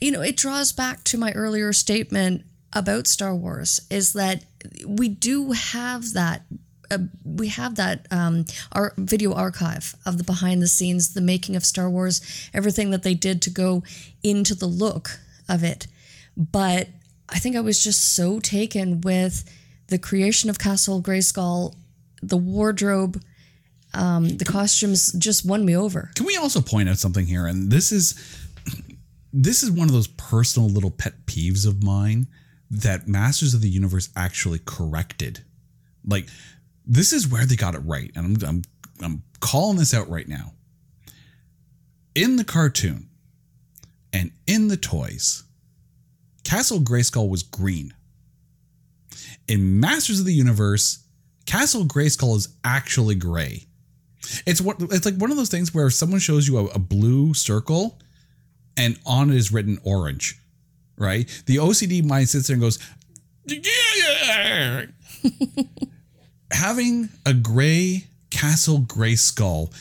[0.00, 4.44] you know, it draws back to my earlier statement about Star Wars is that
[4.86, 6.42] we do have that
[6.90, 11.56] uh, we have that um, our video archive of the behind the scenes, the making
[11.56, 12.20] of Star Wars,
[12.54, 13.82] everything that they did to go
[14.22, 15.86] into the look of it.
[16.36, 16.88] But
[17.28, 19.44] I think I was just so taken with
[19.88, 21.74] the creation of Castle Grayskull,
[22.22, 23.22] the wardrobe,
[23.94, 26.10] um, the costumes just won me over.
[26.14, 27.46] Can we also point out something here?
[27.46, 28.14] And this is
[29.32, 32.28] this is one of those personal little pet peeves of mine
[32.70, 35.44] that Masters of the Universe actually corrected.
[36.06, 36.28] Like
[36.88, 38.62] this is where they got it right, and I'm I'm
[39.00, 40.54] I'm calling this out right now.
[42.14, 43.08] In the cartoon
[44.12, 45.44] and in the toys,
[46.42, 47.94] Castle Grayskull was green.
[49.46, 51.04] In Masters of the Universe,
[51.46, 53.66] Castle Grayskull is actually gray.
[54.46, 56.78] It's what it's like one of those things where if someone shows you a, a
[56.78, 57.98] blue circle
[58.76, 60.40] and on it is written orange,
[60.96, 61.26] right?
[61.46, 62.78] The OCD mind sits there and goes,
[63.46, 64.86] yeah.
[66.50, 69.72] Having a gray castle Grayskull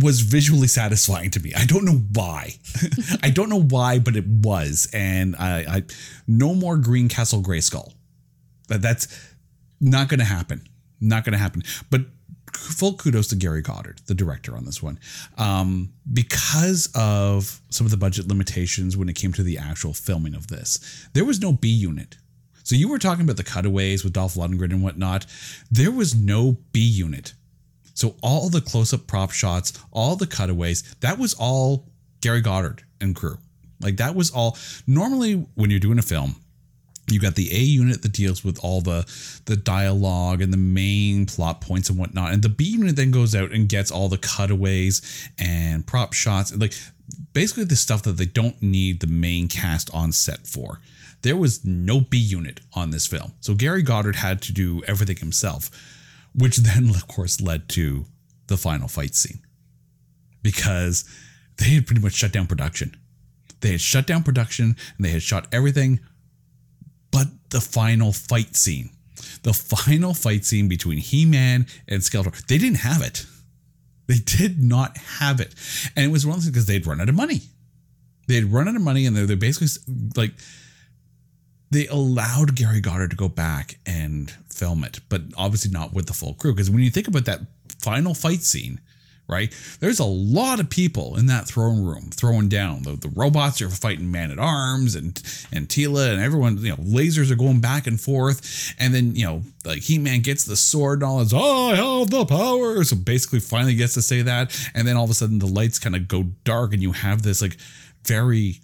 [0.00, 1.52] was visually satisfying to me.
[1.54, 2.54] I don't know why.
[3.22, 4.88] I don't know why, but it was.
[4.92, 5.82] And I, I
[6.26, 7.92] no more green castle Grayskull.
[8.68, 9.08] But that's
[9.80, 10.68] not going to happen.
[11.00, 11.62] Not going to happen.
[11.90, 12.02] But
[12.52, 14.98] full kudos to Gary Goddard, the director on this one,
[15.36, 20.34] um, because of some of the budget limitations when it came to the actual filming
[20.34, 21.08] of this.
[21.14, 22.16] There was no B unit.
[22.68, 25.24] So you were talking about the cutaways with Dolph Lundgren and whatnot.
[25.70, 27.32] There was no B unit.
[27.94, 31.86] So all the close-up prop shots, all the cutaways, that was all
[32.20, 33.38] Gary Goddard and crew.
[33.80, 34.58] Like that was all.
[34.86, 36.36] Normally, when you're doing a film,
[37.10, 39.06] you got the A unit that deals with all the
[39.46, 43.34] the dialogue and the main plot points and whatnot, and the B unit then goes
[43.34, 46.74] out and gets all the cutaways and prop shots, like
[47.32, 50.80] basically the stuff that they don't need the main cast on set for.
[51.22, 55.16] There was no B unit on this film, so Gary Goddard had to do everything
[55.16, 55.70] himself,
[56.34, 58.06] which then of course led to
[58.46, 59.40] the final fight scene
[60.42, 61.04] because
[61.58, 62.96] they had pretty much shut down production.
[63.60, 66.00] They had shut down production and they had shot everything
[67.10, 68.90] but the final fight scene.
[69.42, 72.46] The final fight scene between He Man and Skeletor.
[72.46, 73.26] They didn't have it.
[74.06, 75.54] They did not have it.
[75.96, 77.42] And it was one because they'd run out of money.
[78.26, 79.68] They'd run out of money and they're, they're basically
[80.16, 80.32] like,
[81.70, 86.12] they allowed Gary Goddard to go back and film it, but obviously not with the
[86.12, 86.52] full crew.
[86.52, 87.40] Because when you think about that
[87.80, 88.80] final fight scene,
[89.28, 89.54] right?
[89.80, 92.82] There's a lot of people in that throne room throwing down.
[92.82, 96.76] The, the robots are fighting man at arms and and Teela and everyone, you know,
[96.76, 98.74] lasers are going back and forth.
[98.78, 101.76] And then, you know, like He Man gets the sword and all this, oh, I
[101.76, 102.82] have the power.
[102.84, 104.58] So basically finally gets to say that.
[104.74, 107.22] And then all of a sudden the lights kind of go dark and you have
[107.22, 107.58] this like
[108.04, 108.60] very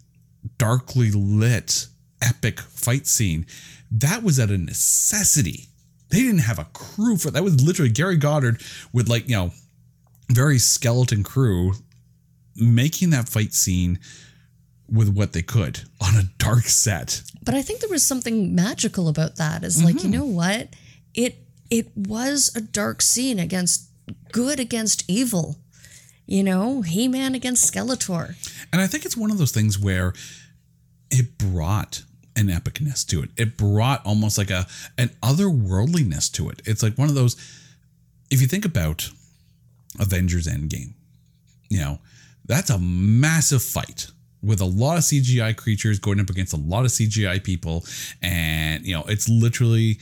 [0.57, 1.87] darkly lit
[2.25, 3.47] epic fight scene.
[3.91, 5.67] That was at a necessity.
[6.11, 8.61] They didn't have a crew for that was literally Gary Goddard
[8.93, 9.51] with like, you know,
[10.31, 11.75] very skeleton crew
[12.57, 13.99] making that fight scene
[14.91, 17.23] with what they could on a dark set.
[17.43, 19.65] But I think there was something magical about that.
[19.65, 20.13] Is like, Mm-hmm.
[20.13, 20.69] you know what?
[21.15, 21.39] It
[21.71, 23.89] it was a dark scene against
[24.33, 25.57] good against evil.
[26.27, 28.35] You know, He-Man against Skeletor.
[28.73, 30.15] And I think it's one of those things where
[31.11, 32.03] it brought
[32.37, 33.31] an epicness to it.
[33.37, 34.67] It brought almost like a
[34.99, 36.63] an otherworldliness to it.
[36.65, 37.37] It's like one of those
[38.31, 39.11] if you think about
[40.01, 40.95] Avengers Endgame,
[41.69, 41.99] you know,
[42.47, 44.09] that's a massive fight
[44.43, 47.85] with a lot of CGI creatures going up against a lot of CGI people
[48.23, 49.99] and you know, it's literally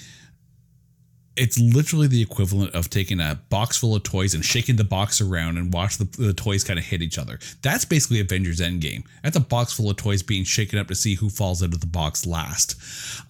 [1.36, 5.20] it's literally the equivalent of taking a box full of toys and shaking the box
[5.20, 7.38] around and watch the, the toys kind of hit each other.
[7.62, 9.04] That's basically Avengers Endgame.
[9.22, 11.80] That's a box full of toys being shaken up to see who falls out of
[11.80, 12.76] the box last.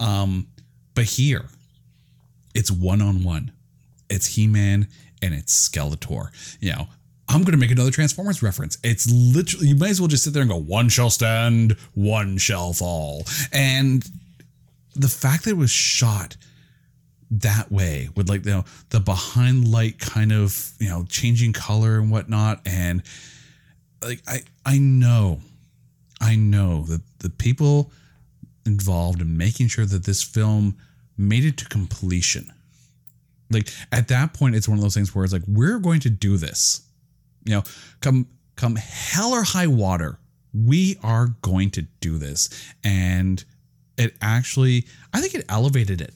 [0.01, 0.49] Um,
[0.95, 1.47] but here,
[2.55, 3.53] it's one on one.
[4.11, 4.89] It's He Man
[5.23, 6.29] and it's Skeletor.
[6.61, 6.89] You know,
[7.29, 8.79] I'm going to make another Transformers reference.
[8.83, 12.37] It's literally, you might as well just sit there and go, one shall stand, one
[12.37, 13.25] shall fall.
[13.53, 14.05] And
[14.95, 16.37] the fact that it was shot
[17.41, 21.99] that way with like you know the behind light kind of you know changing color
[21.99, 22.61] and whatnot.
[22.67, 23.03] And
[24.03, 25.41] like i i know
[26.21, 27.91] i know that the people
[28.67, 30.77] involved in making sure that this film
[31.17, 32.53] made it to completion.
[33.51, 36.11] Like at that point it's one of those things where it's like we're going to
[36.11, 36.83] do this.
[37.45, 37.63] You know
[38.01, 38.27] come
[38.57, 40.19] come hell or high water
[40.55, 42.51] we are going to do this.
[42.85, 43.43] And
[43.99, 46.15] it actually i think it elevated it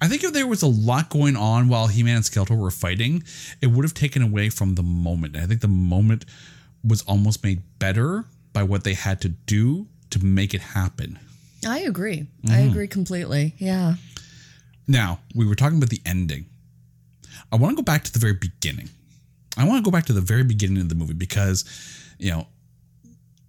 [0.00, 3.22] i think if there was a lot going on while he-man and skeletor were fighting
[3.60, 6.24] it would have taken away from the moment i think the moment
[6.86, 11.18] was almost made better by what they had to do to make it happen
[11.66, 12.26] I agree.
[12.46, 12.70] I mm-hmm.
[12.70, 13.54] agree completely.
[13.58, 13.94] Yeah.
[14.86, 16.46] Now, we were talking about the ending.
[17.50, 18.90] I want to go back to the very beginning.
[19.56, 21.64] I want to go back to the very beginning of the movie because,
[22.18, 22.46] you know,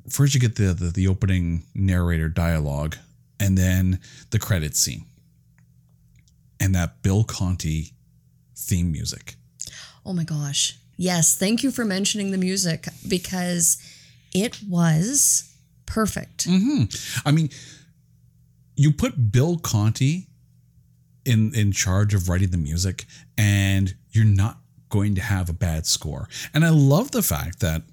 [0.10, 2.96] first you get the the, the opening narrator dialogue
[3.40, 5.06] and then the credits scene.
[6.60, 7.94] And that Bill Conti
[8.56, 9.36] theme music.
[10.06, 10.78] Oh my gosh.
[10.98, 11.36] Yes.
[11.38, 13.78] Thank you for mentioning the music because
[14.34, 15.54] it was
[15.86, 16.48] perfect.
[16.48, 17.28] Mm-hmm.
[17.28, 17.50] I mean,
[18.76, 20.28] you put Bill Conti
[21.26, 23.06] in in charge of writing the music,
[23.38, 26.30] and you're not going to have a bad score.
[26.54, 27.84] And I love the fact that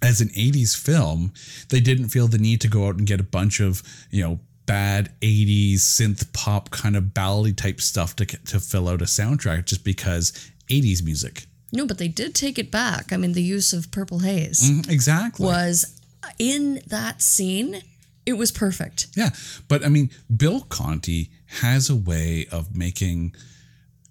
[0.00, 1.32] as an 80s film,
[1.68, 4.40] they didn't feel the need to go out and get a bunch of, you know,
[4.66, 9.66] bad 80s synth pop kind of ballady type stuff to to fill out a soundtrack
[9.66, 10.32] just because
[10.68, 11.46] 80s music.
[11.72, 13.12] No, but they did take it back.
[13.12, 15.46] I mean, the use of Purple Haze Mm, Exactly.
[15.46, 15.98] was
[16.38, 17.82] in that scene,
[18.26, 19.06] it was perfect.
[19.16, 19.30] Yeah,
[19.68, 23.34] but I mean, Bill Conti has a way of making,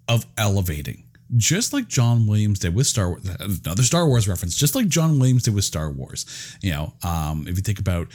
[0.07, 1.03] of elevating,
[1.37, 3.25] just like John Williams did with Star Wars.
[3.39, 6.25] Another Star Wars reference, just like John Williams did with Star Wars.
[6.61, 8.07] You know, um, if you think about,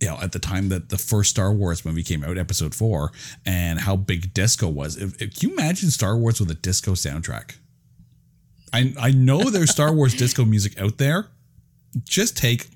[0.00, 3.12] you know, at the time that the first Star Wars movie came out, Episode Four,
[3.46, 4.96] and how big disco was.
[4.96, 7.56] If, if can you imagine Star Wars with a disco soundtrack?
[8.72, 11.28] I I know there's Star Wars disco music out there.
[12.04, 12.68] Just take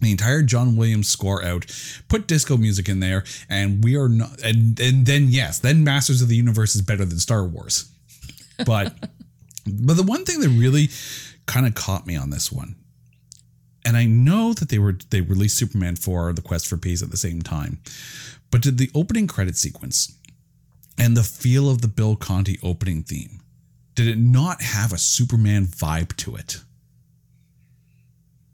[0.00, 1.66] the entire John Williams score out,
[2.08, 4.40] put disco music in there, and we are not.
[4.42, 7.90] And and then yes, then Masters of the Universe is better than Star Wars.
[8.66, 8.94] But
[9.66, 10.88] but the one thing that really
[11.46, 12.76] kind of caught me on this one,
[13.84, 17.10] and I know that they were they released Superman 4 the Quest for Peace at
[17.10, 17.80] the same time,
[18.50, 20.16] but did the opening credit sequence
[20.98, 23.40] and the feel of the Bill Conti opening theme
[23.94, 26.62] did it not have a Superman vibe to it?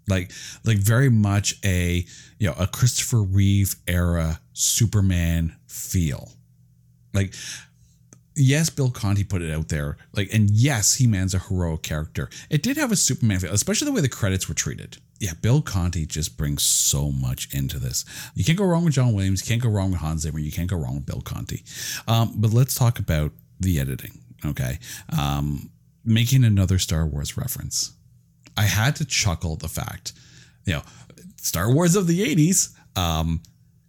[0.09, 0.31] like
[0.65, 2.05] like very much a
[2.39, 6.33] you know a Christopher Reeve era Superman feel.
[7.13, 7.35] Like
[8.35, 9.97] yes, Bill Conti put it out there.
[10.15, 12.29] Like and yes, He Man's a heroic character.
[12.51, 14.99] It did have a Superman feel, especially the way the credits were treated.
[15.19, 18.05] Yeah, Bill Conti just brings so much into this.
[18.35, 19.43] You can't go wrong with John Williams.
[19.43, 20.39] You can't go wrong with Hans Zimmer.
[20.39, 21.63] You can't go wrong with Bill Conti.
[22.07, 24.21] Um, but let's talk about the editing.
[24.45, 24.79] Okay,
[25.19, 25.71] um,
[26.05, 27.93] making another Star Wars reference.
[28.57, 30.13] I had to chuckle the fact,
[30.65, 30.83] you know,
[31.41, 33.43] Star Wars of the 80s, um,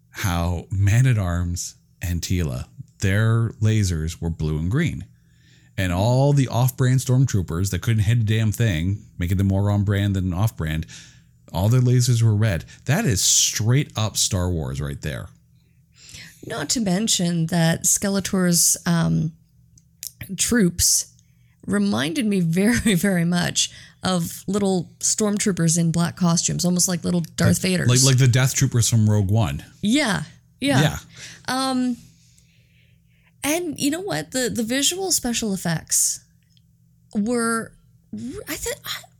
[0.09, 2.65] how Man at Arms and Teela,
[2.99, 5.05] their lasers were blue and green.
[5.77, 9.69] And all the off brand stormtroopers that couldn't hit a damn thing, making them more
[9.69, 10.87] on brand than off brand,
[11.53, 12.65] all their lasers were red.
[12.85, 15.27] That is straight up Star Wars right there.
[16.45, 19.33] Not to mention that Skeletor's um,
[20.37, 21.13] troops
[21.65, 23.71] reminded me very, very much
[24.03, 27.87] of little stormtroopers in black costumes, almost like little Darth Vaders.
[27.87, 29.63] Like like the Death Troopers from Rogue One.
[29.81, 30.23] yeah,
[30.61, 30.97] yeah,
[31.47, 31.83] Yeah.
[33.43, 34.31] And you know what?
[34.31, 36.19] The the visual special effects
[37.15, 37.71] were,
[38.13, 38.77] I think,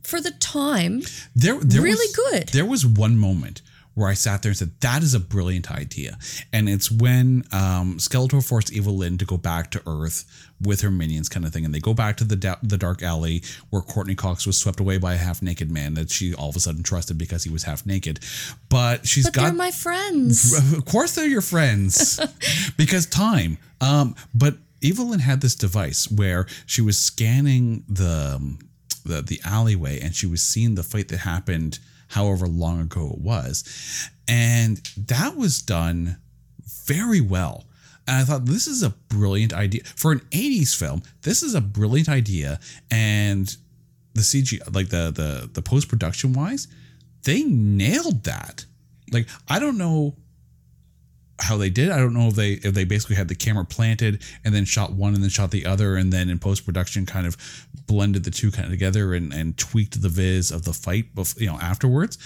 [0.08, 1.02] for the time,
[1.36, 2.48] There, there Really was, good.
[2.48, 3.62] There was one moment
[3.94, 6.18] where I sat there and said, "That is a brilliant idea,"
[6.52, 10.24] and it's when um, Skeletor forced Evil Lynn to go back to Earth
[10.60, 13.02] with her minions, kind of thing, and they go back to the da- the dark
[13.02, 16.48] alley where Courteney Cox was swept away by a half naked man that she all
[16.48, 18.20] of a sudden trusted because he was half naked,
[18.68, 20.54] but she's but got they're my friends.
[20.78, 22.20] of course they're your friends
[22.76, 23.58] because time.
[23.80, 28.58] Um, but Evil Lynn had this device where she was scanning the, um,
[28.98, 33.20] the the alleyway and she was seeing the fight that happened however long ago it
[33.20, 33.64] was.
[34.26, 36.18] And that was done
[36.86, 37.64] very well.
[38.06, 41.02] And I thought this is a brilliant idea for an 80s film.
[41.22, 42.58] This is a brilliant idea
[42.90, 43.54] and
[44.14, 46.68] the CG like the the the post-production wise,
[47.24, 48.64] they nailed that.
[49.12, 50.16] Like I don't know
[51.40, 51.90] how they did.
[51.90, 54.92] I don't know if they if they basically had the camera planted and then shot
[54.92, 57.36] one and then shot the other and then in post production kind of
[57.86, 61.40] blended the two kind of together and, and tweaked the viz of the fight, bef-
[61.40, 62.18] you know, afterwards.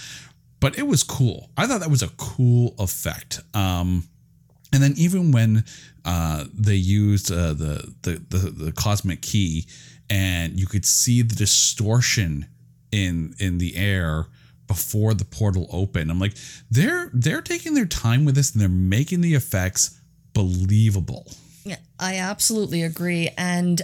[0.59, 1.49] But it was cool.
[1.57, 3.39] I thought that was a cool effect.
[3.53, 4.07] Um,
[4.73, 5.63] And then even when
[6.03, 9.65] uh, they used uh, the, the the the cosmic key,
[10.09, 12.47] and you could see the distortion
[12.91, 14.25] in in the air
[14.67, 16.35] before the portal opened, I'm like,
[16.71, 19.99] they're they're taking their time with this, and they're making the effects
[20.33, 21.31] believable.
[21.63, 23.29] Yeah, I absolutely agree.
[23.37, 23.81] And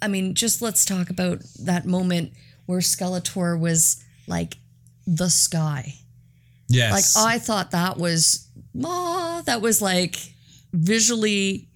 [0.00, 2.32] I mean, just let's talk about that moment
[2.66, 4.56] where Skeletor was like
[5.06, 5.94] the sky.
[6.68, 8.48] Yes, Like I thought that was
[8.84, 10.16] ah, that was like
[10.72, 11.68] visually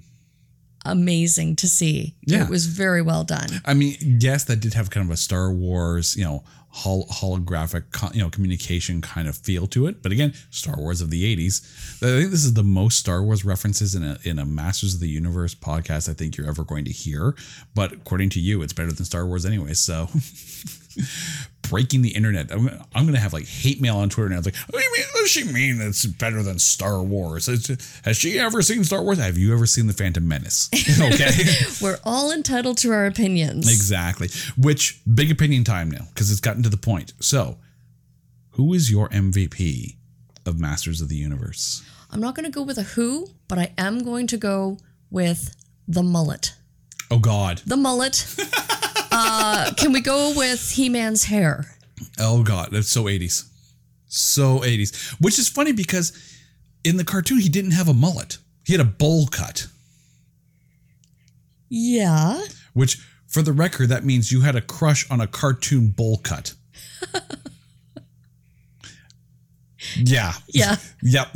[0.86, 2.14] amazing to see.
[2.26, 2.44] Yeah.
[2.44, 3.48] It was very well done.
[3.64, 8.14] I mean, yes, that did have kind of a Star Wars, you know, hol- holographic,
[8.14, 10.02] you know, communication kind of feel to it.
[10.02, 11.62] But again, Star Wars of the '80s.
[12.02, 15.00] I think this is the most Star Wars references in a in a Masters of
[15.00, 17.34] the Universe podcast I think you're ever going to hear.
[17.74, 19.74] But according to you, it's better than Star Wars anyway.
[19.74, 20.08] So.
[21.68, 22.52] Breaking the internet.
[22.52, 24.38] I'm, I'm going to have like hate mail on Twitter now.
[24.38, 25.04] It's like, what do you mean?
[25.12, 27.48] What does she mean it's better than Star Wars?
[27.48, 27.68] It's,
[28.04, 29.18] has she ever seen Star Wars?
[29.18, 30.70] Have you ever seen The Phantom Menace?
[31.00, 31.30] Okay.
[31.82, 33.68] We're all entitled to our opinions.
[33.68, 34.28] Exactly.
[34.56, 37.12] Which big opinion time now because it's gotten to the point.
[37.20, 37.58] So,
[38.50, 39.96] who is your MVP
[40.46, 41.82] of Masters of the Universe?
[42.10, 44.78] I'm not going to go with a who, but I am going to go
[45.10, 45.54] with
[45.88, 46.54] the mullet.
[47.10, 47.62] Oh God.
[47.66, 48.26] The mullet.
[49.16, 51.76] uh, can we go with He Man's hair?
[52.18, 52.68] Oh God.
[52.72, 53.48] That's so 80s.
[54.06, 55.16] So 80s.
[55.20, 56.12] Which is funny because
[56.84, 58.38] in the cartoon he didn't have a mullet.
[58.64, 59.66] He had a bowl cut.
[61.68, 62.42] Yeah.
[62.74, 66.54] Which, for the record, that means you had a crush on a cartoon bowl cut.
[69.96, 70.32] yeah.
[70.48, 70.76] Yeah.
[71.02, 71.28] Yep.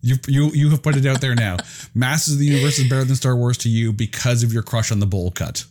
[0.00, 1.56] You, you you have put it out there now.
[1.94, 4.92] Masters of the Universe is better than Star Wars to you because of your crush
[4.92, 5.64] on the bowl cut.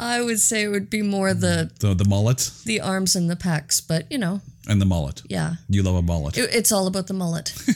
[0.00, 3.36] I would say it would be more the The the mullet the arms and the
[3.36, 5.22] pecs, but you know, and the mullet.
[5.28, 5.54] yeah.
[5.68, 6.36] You love a mullet.
[6.38, 7.52] It- it's all about the mullet.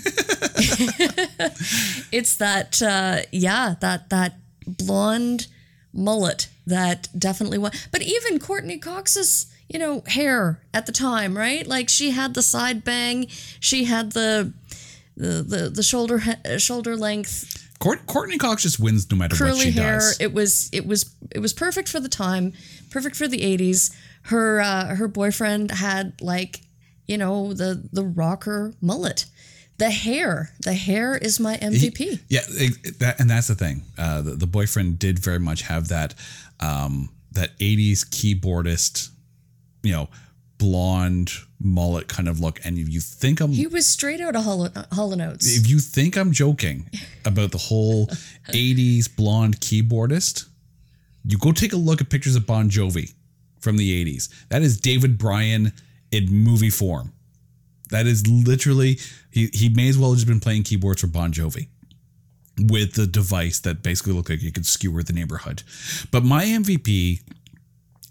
[2.12, 4.34] it's that uh, yeah, that that
[4.66, 5.46] blonde
[5.92, 7.72] mullet that definitely was.
[7.90, 11.66] But even Courteney Cox's you know hair at the time, right?
[11.66, 13.26] Like she had the side bang,
[13.60, 14.52] she had the
[15.16, 16.20] the the, the shoulder
[16.58, 19.98] shoulder length Court, Courteney Cox just wins no matter what curly she hair.
[19.98, 20.20] does.
[20.20, 22.52] It was it was it was perfect for the time,
[22.90, 23.92] perfect for the 80s.
[24.22, 26.60] Her uh, her boyfriend had like,
[27.06, 29.26] you know, the the rocker mullet.
[29.78, 32.20] The hair, the hair is my MVP.
[32.28, 33.82] Yeah, it- that, and that's the thing.
[33.98, 36.14] Uh, the, the boyfriend did very much have that
[36.60, 39.08] um, that '80s keyboardist,
[39.82, 40.08] you know,
[40.62, 42.60] blonde mullet kind of look.
[42.64, 45.58] And if you think I'm he was straight out of Hall, uh, Hall and Oates.
[45.58, 46.88] if you think I'm joking
[47.24, 48.06] about the whole
[48.48, 50.46] 80s blonde keyboardist,
[51.24, 53.12] you go take a look at pictures of Bon Jovi
[53.58, 54.28] from the 80s.
[54.50, 55.72] That is David Bryan
[56.12, 57.12] in movie form.
[57.90, 58.98] That is literally
[59.32, 61.66] he he may as well have just been playing keyboards for Bon Jovi
[62.56, 65.62] with the device that basically looked like it could skewer the neighborhood.
[66.10, 67.20] But my MVP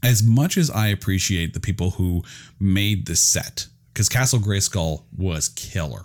[0.03, 2.23] as much as I appreciate the people who
[2.60, 6.03] made the set, because Castle Grayskull was killer.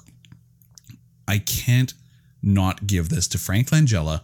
[1.29, 1.95] I can't
[2.43, 4.23] not give this to Frank Langella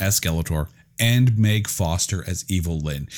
[0.00, 0.68] as Skeletor
[0.98, 3.08] and Meg Foster as Evil Lynn.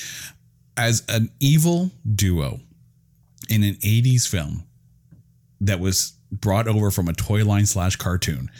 [0.75, 2.59] As an evil duo
[3.49, 4.63] in an 80s film
[5.61, 8.51] that was brought over from a toy line slash cartoon,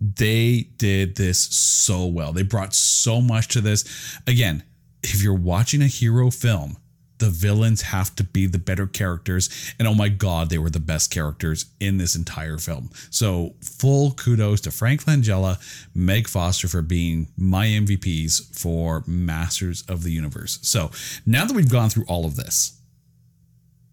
[0.00, 2.32] they did this so well.
[2.32, 4.18] They brought so much to this.
[4.26, 4.62] Again,
[5.02, 6.76] if you're watching a hero film,
[7.18, 9.74] the villains have to be the better characters.
[9.78, 12.90] And oh my God, they were the best characters in this entire film.
[13.10, 15.58] So full kudos to Frank Langella,
[15.94, 20.58] Meg Foster for being my MVPs for Masters of the Universe.
[20.62, 20.90] So
[21.26, 22.80] now that we've gone through all of this,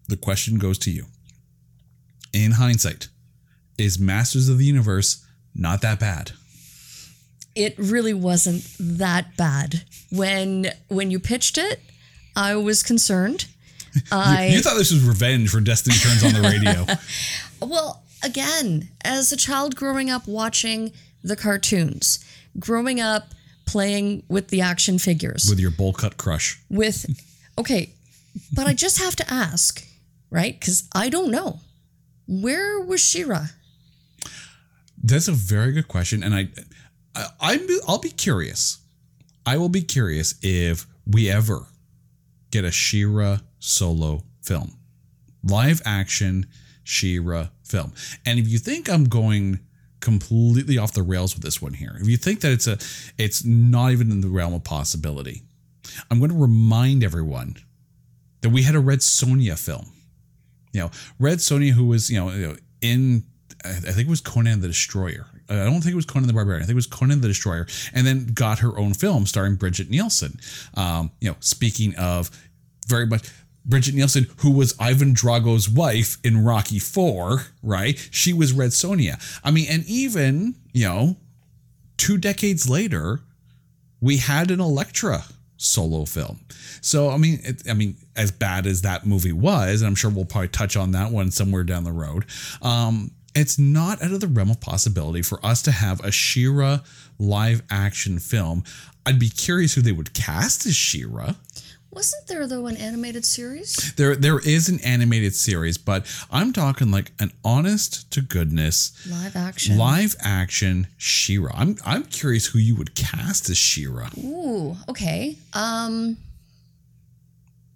[0.07, 1.05] the question goes to you.
[2.31, 3.07] In hindsight,
[3.77, 5.25] is Masters of the Universe
[5.55, 6.33] not that bad?
[7.55, 9.83] It really wasn't that bad.
[10.11, 11.81] When when you pitched it,
[12.35, 13.45] I was concerned.
[14.11, 16.85] I You thought this was revenge for Destiny Turns on the radio.
[17.61, 20.91] Well, again, as a child growing up watching
[21.23, 22.23] the cartoons,
[22.59, 23.29] growing up
[23.65, 26.59] playing with the action figures, with your bowl cut crush.
[26.69, 27.05] with,
[27.57, 27.93] okay,
[28.53, 29.83] but I just have to ask,
[30.29, 30.59] right?
[30.59, 31.61] Because I don't know.
[32.27, 33.47] Where was She-Ra?
[35.01, 36.49] That's a very good question, and I,
[37.15, 38.79] I, I'm, I'll be curious.
[39.45, 41.67] I will be curious if we ever
[42.51, 44.77] get a She-Ra solo film,
[45.43, 46.47] live action
[46.83, 47.93] She-Ra film.
[48.25, 49.59] And if you think I'm going
[49.99, 52.77] completely off the rails with this one here, if you think that it's a,
[53.17, 55.43] it's not even in the realm of possibility,
[56.09, 57.57] I'm going to remind everyone
[58.41, 59.91] that we had a Red Sonja film.
[60.71, 63.23] You know, Red Sonja, who was you know, in
[63.63, 65.27] I I think it was Conan the Destroyer.
[65.49, 66.63] I don't think it was Conan the Barbarian.
[66.63, 69.89] I think it was Conan the Destroyer, and then got her own film starring Brigitte
[69.89, 70.39] Nielsen.
[70.75, 72.31] Um, you know, speaking of
[72.87, 73.29] very much.
[73.67, 77.97] Brigitte Nielsen, who was Ivan Drago's wife in Rocky Four, right?
[78.11, 79.19] She was Red Sonja.
[79.43, 81.17] I mean, and even you know,
[81.97, 83.21] two decades later,
[84.01, 85.23] we had an Elektra
[85.57, 86.41] solo film.
[86.81, 90.11] So I mean, it, I mean, as bad as that movie was, and I'm sure
[90.11, 92.25] we'll probably touch on that one somewhere down the road.
[92.61, 96.79] Um, it's not out of the realm of possibility for us to have a She-Ra
[97.19, 98.63] live action film.
[99.05, 101.33] I'd be curious who they would cast as She-Ra.
[101.91, 103.93] Wasn't there though an animated series?
[103.95, 109.35] There, there is an animated series, but I'm talking like an honest to goodness Live
[109.37, 109.77] action.
[109.77, 111.51] live action She-Ra.
[111.55, 114.09] I'm, I'm curious who you would cast as She-Ra.
[114.17, 115.37] Ooh, okay.
[115.53, 116.17] Um,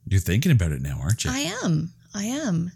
[0.06, 1.32] You're thinking about it now, aren't you?
[1.32, 1.94] I am.
[2.14, 2.72] I am.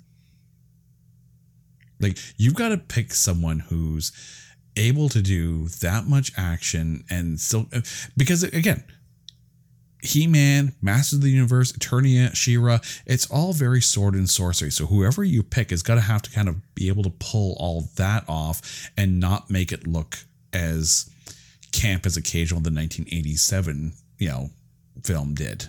[2.04, 4.12] Like you've got to pick someone who's
[4.76, 7.82] able to do that much action and still uh,
[8.18, 8.84] because again,
[10.02, 14.72] He-Man, Masters of the Universe, Eternia, She-Ra, it's all very sword and sorcery.
[14.72, 17.56] So whoever you pick is going to have to kind of be able to pull
[17.60, 20.18] all that off and not make it look
[20.52, 21.10] as
[21.72, 24.50] camp as occasional the 1987, you know,
[25.04, 25.68] film did.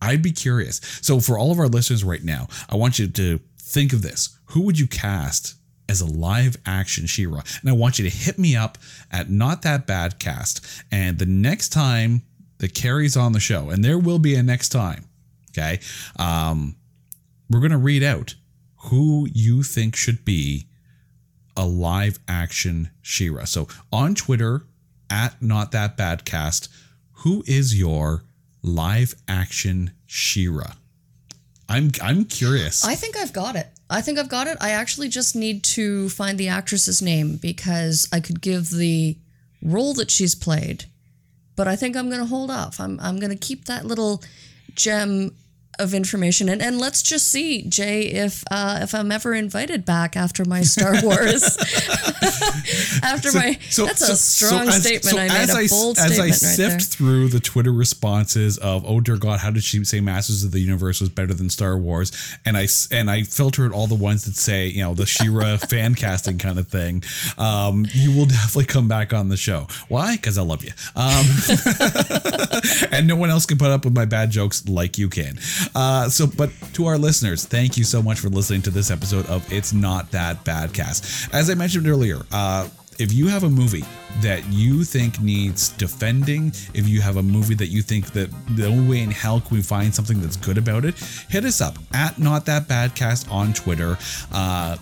[0.00, 0.80] I'd be curious.
[1.00, 3.40] So for all of our listeners right now, I want you to
[3.74, 4.38] think of this.
[4.46, 5.54] Who would you cast
[5.88, 7.42] as a live action She-Ra?
[7.60, 8.78] And I want you to hit me up
[9.10, 10.64] at not that bad cast.
[10.90, 12.22] And the next time
[12.58, 15.04] that Carrie's on the show, and there will be a next time,
[15.50, 15.80] okay?
[16.16, 16.76] Um,
[17.50, 18.36] we're gonna read out
[18.76, 20.68] who you think should be
[21.56, 23.44] a live action She-Ra.
[23.44, 24.66] So on Twitter
[25.10, 26.68] at not that bad cast,
[27.18, 28.24] who is your
[28.62, 30.74] live action She-Ra?
[31.68, 32.84] I'm I'm curious.
[32.84, 33.68] I think I've got it.
[33.88, 34.58] I think I've got it.
[34.60, 39.16] I actually just need to find the actress's name because I could give the
[39.62, 40.84] role that she's played,
[41.56, 42.80] but I think I'm going to hold off.
[42.80, 44.22] I'm I'm going to keep that little
[44.74, 45.34] gem
[45.78, 50.16] of information and, and let's just see Jay if uh, if I'm ever invited back
[50.16, 51.42] after my Star Wars
[53.02, 56.18] after my that's a strong as- statement so I made as a I, bold as
[56.18, 56.78] I right sift there.
[56.80, 60.60] through the Twitter responses of "Oh dear God, how did she say Masters of the
[60.60, 62.12] Universe was better than Star Wars?"
[62.44, 65.94] and I and I filtered all the ones that say you know the She-Ra fan
[65.94, 67.02] casting kind of thing.
[67.38, 69.66] Um, you will definitely come back on the show.
[69.88, 70.16] Why?
[70.16, 70.72] Because I love you.
[70.96, 71.26] Um,
[72.92, 75.38] and no one else can put up with my bad jokes like you can.
[75.74, 79.26] Uh, so, but to our listeners, thank you so much for listening to this episode
[79.26, 81.32] of It's Not That Bad Cast.
[81.34, 82.68] As I mentioned earlier, uh,
[82.98, 83.84] if you have a movie
[84.22, 88.66] that you think needs defending, if you have a movie that you think that the
[88.66, 90.94] only way in hell can we find something that's good about it,
[91.28, 93.98] hit us up at Not That Bad Cast on Twitter.
[94.32, 94.76] Uh,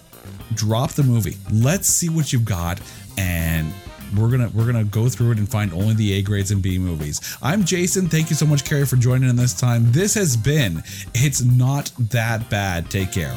[0.55, 1.37] drop the movie.
[1.51, 2.81] Let's see what you've got
[3.17, 3.73] and
[4.17, 6.79] we're gonna we're gonna go through it and find only the A grades and B
[6.79, 7.21] movies.
[7.43, 8.09] I'm Jason.
[8.09, 9.93] Thank you so much, Carrie, for joining in this time.
[9.93, 10.83] This has been
[11.15, 12.91] It's Not That Bad.
[12.91, 13.37] Take care.